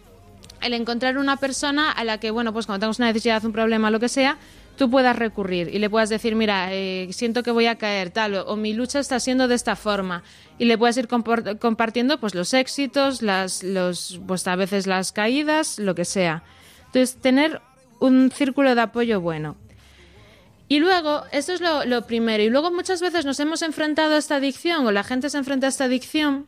[0.60, 3.90] El encontrar una persona a la que, bueno, pues cuando tengas una necesidad, un problema,
[3.90, 4.36] lo que sea,
[4.76, 8.34] tú puedas recurrir y le puedas decir, mira, eh, siento que voy a caer, tal,
[8.34, 10.22] o, o mi lucha está siendo de esta forma,
[10.58, 15.78] y le puedas ir compartiendo pues los éxitos, las, los, pues a veces las caídas,
[15.78, 16.42] lo que sea.
[16.86, 17.60] Entonces, tener
[18.00, 19.56] un círculo de apoyo bueno.
[20.68, 24.18] Y luego, esto es lo, lo primero, y luego muchas veces nos hemos enfrentado a
[24.18, 26.46] esta adicción, o la gente se enfrenta a esta adicción,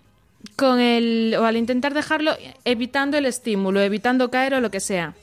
[0.57, 2.33] con el, o al intentar dejarlo,
[2.65, 5.15] evitando el estímulo, evitando caer o lo que sea.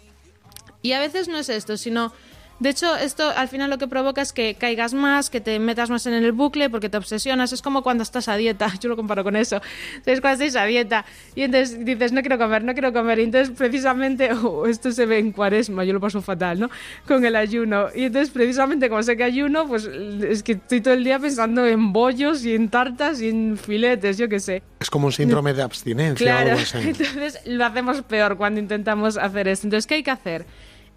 [0.82, 2.14] Y a veces no es esto, sino...
[2.62, 5.90] De hecho, esto al final lo que provoca es que caigas más, que te metas
[5.90, 7.52] más en el bucle porque te obsesionas.
[7.54, 9.60] Es como cuando estás a dieta, yo lo comparo con eso.
[9.96, 11.04] Entonces, cuando estás a dieta
[11.34, 13.18] y entonces dices, no quiero comer, no quiero comer.
[13.18, 16.70] Y entonces, precisamente, oh, esto se ve en cuaresma, yo lo paso fatal, ¿no?
[17.08, 17.88] Con el ayuno.
[17.96, 21.66] Y entonces, precisamente, como sé que ayuno, pues es que estoy todo el día pensando
[21.66, 24.62] en bollos y en tartas y en filetes, yo qué sé.
[24.80, 26.78] Es como un síndrome de abstinencia o Claro, algo así.
[26.90, 29.66] entonces lo hacemos peor cuando intentamos hacer esto.
[29.66, 30.46] Entonces, ¿qué hay que hacer?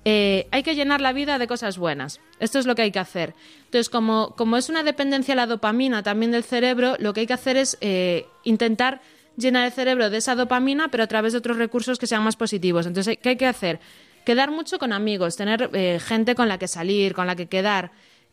[0.06, 2.20] Eh, hay que llenar la vida de cosas buenas.
[2.38, 3.34] Esto es lo que hay que hacer.
[3.64, 7.26] Entonces, como, como es una dependencia a la dopamina también del cerebro, lo que hay
[7.26, 9.00] que hacer es eh, intentar
[9.36, 12.36] llenar el cerebro de esa dopamina, pero a través de otros recursos que sean más
[12.36, 12.86] positivos.
[12.86, 13.80] Entonces, ¿qué hay que hacer?
[14.26, 17.90] Quedar mucho con amigos, tener eh, gente con la que salir, con la que quedar.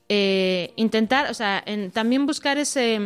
[0.10, 1.64] Eh, intentar, o sea,
[1.94, 3.00] también buscar ese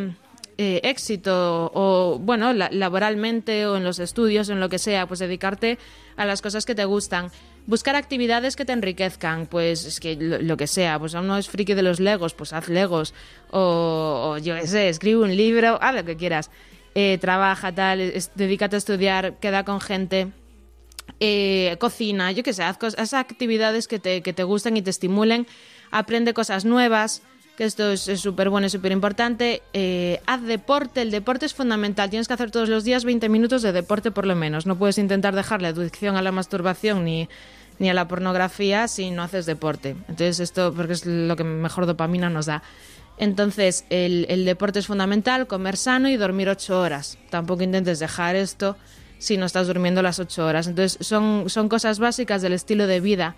[0.58, 5.78] éxito o, bueno, la- laboralmente o en los estudios, en lo que sea, pues dedicarte
[6.16, 7.30] a las cosas que te gustan.
[7.66, 11.48] Buscar actividades que te enriquezcan, pues es que lo, que sea, pues a uno es
[11.48, 13.12] friki de los legos, pues haz legos,
[13.50, 16.50] o, o yo qué sé, escribe un libro, haz lo que quieras.
[16.94, 20.28] Eh, trabaja, tal, dedícate a estudiar, queda con gente.
[21.20, 24.82] Eh, cocina, yo qué sé, haz, cos- haz actividades que te, que te gusten y
[24.82, 25.46] te estimulen,
[25.90, 27.22] aprende cosas nuevas,
[27.56, 32.10] que esto es súper bueno y súper importante, eh, haz deporte, el deporte es fundamental,
[32.10, 34.98] tienes que hacer todos los días 20 minutos de deporte por lo menos, no puedes
[34.98, 37.28] intentar dejar la adicción a la masturbación ni,
[37.78, 41.86] ni a la pornografía si no haces deporte, entonces esto porque es lo que mejor
[41.86, 42.62] dopamina nos da.
[43.18, 47.16] Entonces, el, el deporte es fundamental, comer sano y dormir ocho horas.
[47.30, 48.76] Tampoco intentes dejar esto
[49.16, 50.66] si no estás durmiendo las ocho horas.
[50.66, 53.34] Entonces, son, son cosas básicas del estilo de vida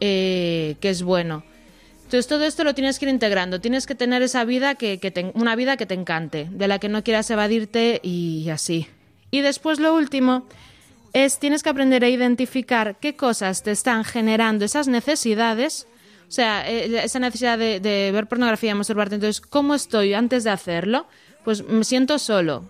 [0.00, 1.44] eh, que es bueno.
[2.12, 3.58] Entonces, todo esto lo tienes que ir integrando.
[3.58, 6.78] Tienes que tener esa vida que, que te- una vida que te encante, de la
[6.78, 8.86] que no quieras evadirte y así.
[9.30, 10.46] Y después, lo último,
[11.14, 15.86] es tienes que aprender a identificar qué cosas te están generando esas necesidades.
[16.28, 19.14] O sea, eh, esa necesidad de, ver pornografía, masturbarte.
[19.14, 21.06] Entonces, ¿cómo estoy antes de hacerlo?
[21.44, 22.68] Pues me siento solo,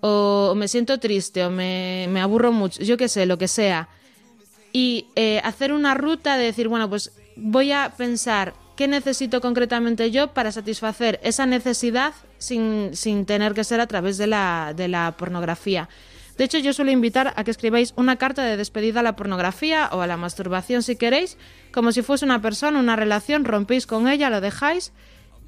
[0.00, 3.90] o me siento triste, o me, me aburro mucho, yo qué sé, lo que sea.
[4.72, 10.12] Y eh, hacer una ruta de decir, bueno, pues voy a pensar qué necesito concretamente
[10.12, 14.86] yo para satisfacer esa necesidad sin, sin tener que ser a través de la, de
[14.86, 15.88] la pornografía.
[16.36, 19.88] De hecho, yo suelo invitar a que escribáis una carta de despedida a la pornografía
[19.90, 21.38] o a la masturbación si queréis,
[21.72, 24.92] como si fuese una persona, una relación, rompéis con ella, lo dejáis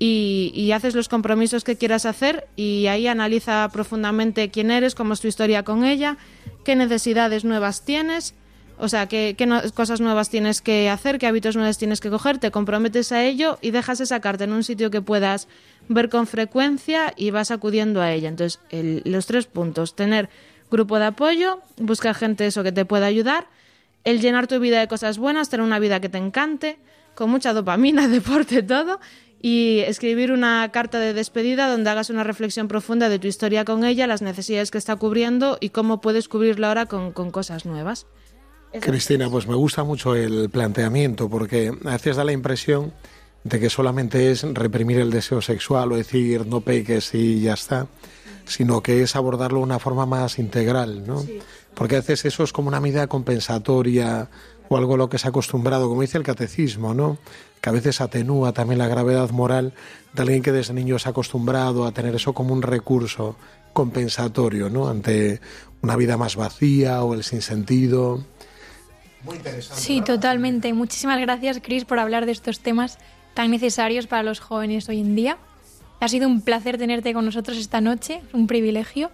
[0.01, 5.15] y, y haces los compromisos que quieras hacer y ahí analiza profundamente quién eres, cómo
[5.15, 6.17] es tu historia con ella,
[6.65, 8.35] qué necesidades nuevas tienes,
[8.81, 9.37] o sea, qué,
[9.75, 13.59] cosas nuevas tienes que hacer, qué hábitos nuevos tienes que coger, te comprometes a ello
[13.61, 15.49] y dejas esa carta en un sitio que puedas
[15.89, 18.29] ver con frecuencia y vas acudiendo a ella.
[18.29, 20.29] Entonces, el- los tres puntos, tener
[20.71, 23.47] grupo de apoyo, buscar gente eso que te pueda ayudar,
[24.05, 26.79] el llenar tu vida de cosas buenas, tener una vida que te encante,
[27.15, 29.01] con mucha dopamina, deporte, todo,
[29.43, 33.85] y escribir una carta de despedida donde hagas una reflexión profunda de tu historia con
[33.85, 38.07] ella, las necesidades que está cubriendo y cómo puedes cubrirla ahora con cosas nuevas.
[38.79, 42.93] Cristina, pues me gusta mucho el planteamiento porque a veces da la impresión
[43.43, 47.89] de que solamente es reprimir el deseo sexual o decir no peques y ya está,
[48.45, 51.25] sino que es abordarlo de una forma más integral, ¿no?
[51.75, 54.29] Porque a veces eso es como una medida compensatoria
[54.69, 57.19] o algo a lo que se ha acostumbrado, como dice el catecismo, ¿no?
[57.61, 59.75] Que a veces atenúa también la gravedad moral
[60.13, 63.37] de alguien que desde niño se ha acostumbrado a tener eso como un recurso
[63.73, 64.89] compensatorio, ¿no?
[64.89, 65.41] Ante
[65.83, 68.25] una vida más vacía o el sinsentido.
[69.61, 70.73] Sí, totalmente.
[70.73, 72.99] Muchísimas gracias, Chris, por hablar de estos temas
[73.35, 75.39] tan necesarios para los jóvenes hoy en día.
[76.01, 79.11] Ha sido un placer tenerte con nosotros esta noche, un privilegio.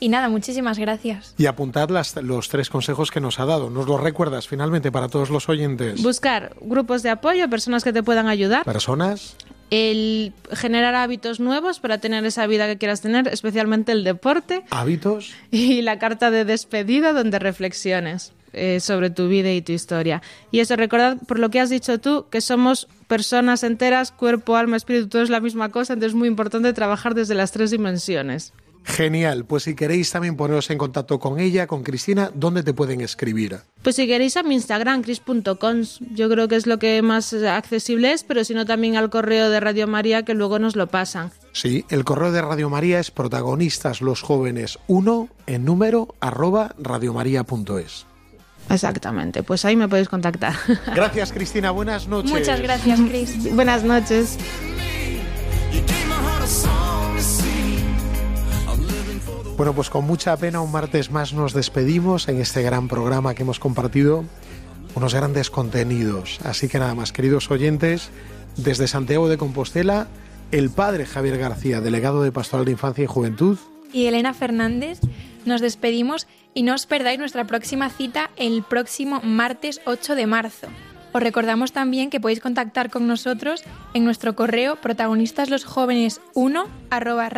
[0.00, 1.34] Y nada, muchísimas gracias.
[1.38, 3.70] Y apuntad las- los tres consejos que nos ha dado.
[3.70, 6.02] ¿Nos los recuerdas finalmente para todos los oyentes?
[6.02, 9.36] Buscar grupos de apoyo, personas que te puedan ayudar, Personas.
[9.70, 15.34] el generar hábitos nuevos para tener esa vida que quieras tener, especialmente el deporte, hábitos.
[15.52, 18.32] y la carta de despedida donde reflexiones.
[18.52, 20.22] Eh, sobre tu vida y tu historia.
[20.50, 24.76] Y eso, recordad, por lo que has dicho tú, que somos personas enteras, cuerpo, alma,
[24.76, 28.52] espíritu, todo es la misma cosa, entonces es muy importante trabajar desde las tres dimensiones.
[28.84, 33.00] Genial, pues si queréis también poneros en contacto con ella, con Cristina, ¿dónde te pueden
[33.00, 33.58] escribir?
[33.82, 38.12] Pues si queréis a mi Instagram, cris.cons, yo creo que es lo que más accesible
[38.12, 41.30] es, pero si no también al correo de Radio María que luego nos lo pasan.
[41.52, 48.06] Sí, el correo de Radio María es protagonistas los jóvenes 1 en número arroba radiomaria.es.
[48.72, 50.54] Exactamente, pues ahí me podéis contactar.
[50.94, 52.30] Gracias Cristina, buenas noches.
[52.30, 53.54] Muchas gracias, Chris.
[53.54, 54.38] Buenas noches.
[59.56, 63.42] Bueno, pues con mucha pena un martes más nos despedimos en este gran programa que
[63.42, 64.24] hemos compartido
[64.94, 66.40] unos grandes contenidos.
[66.42, 68.10] Así que nada más, queridos oyentes,
[68.56, 70.08] desde Santiago de Compostela,
[70.50, 73.58] el padre Javier García, delegado de Pastoral de Infancia y Juventud,
[73.92, 75.00] Y Elena Fernández,
[75.44, 80.66] nos despedimos y no os perdáis nuestra próxima cita el próximo martes 8 de marzo.
[81.12, 83.62] Os recordamos también que podéis contactar con nosotros
[83.94, 87.28] en nuestro correo protagonistaslosjóvenes1 arroba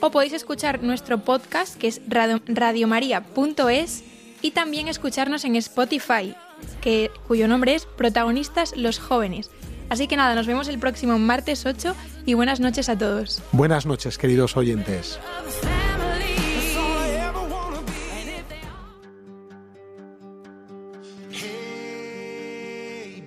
[0.00, 4.04] o podéis escuchar nuestro podcast que es radio- radiomaria.es
[4.42, 6.34] y también escucharnos en Spotify,
[6.80, 9.50] que, cuyo nombre es Protagonistas los Jóvenes.
[9.88, 11.94] Así que nada, nos vemos el próximo martes 8
[12.26, 13.42] y buenas noches a todos.
[13.52, 15.18] buenas noches, queridos oyentes.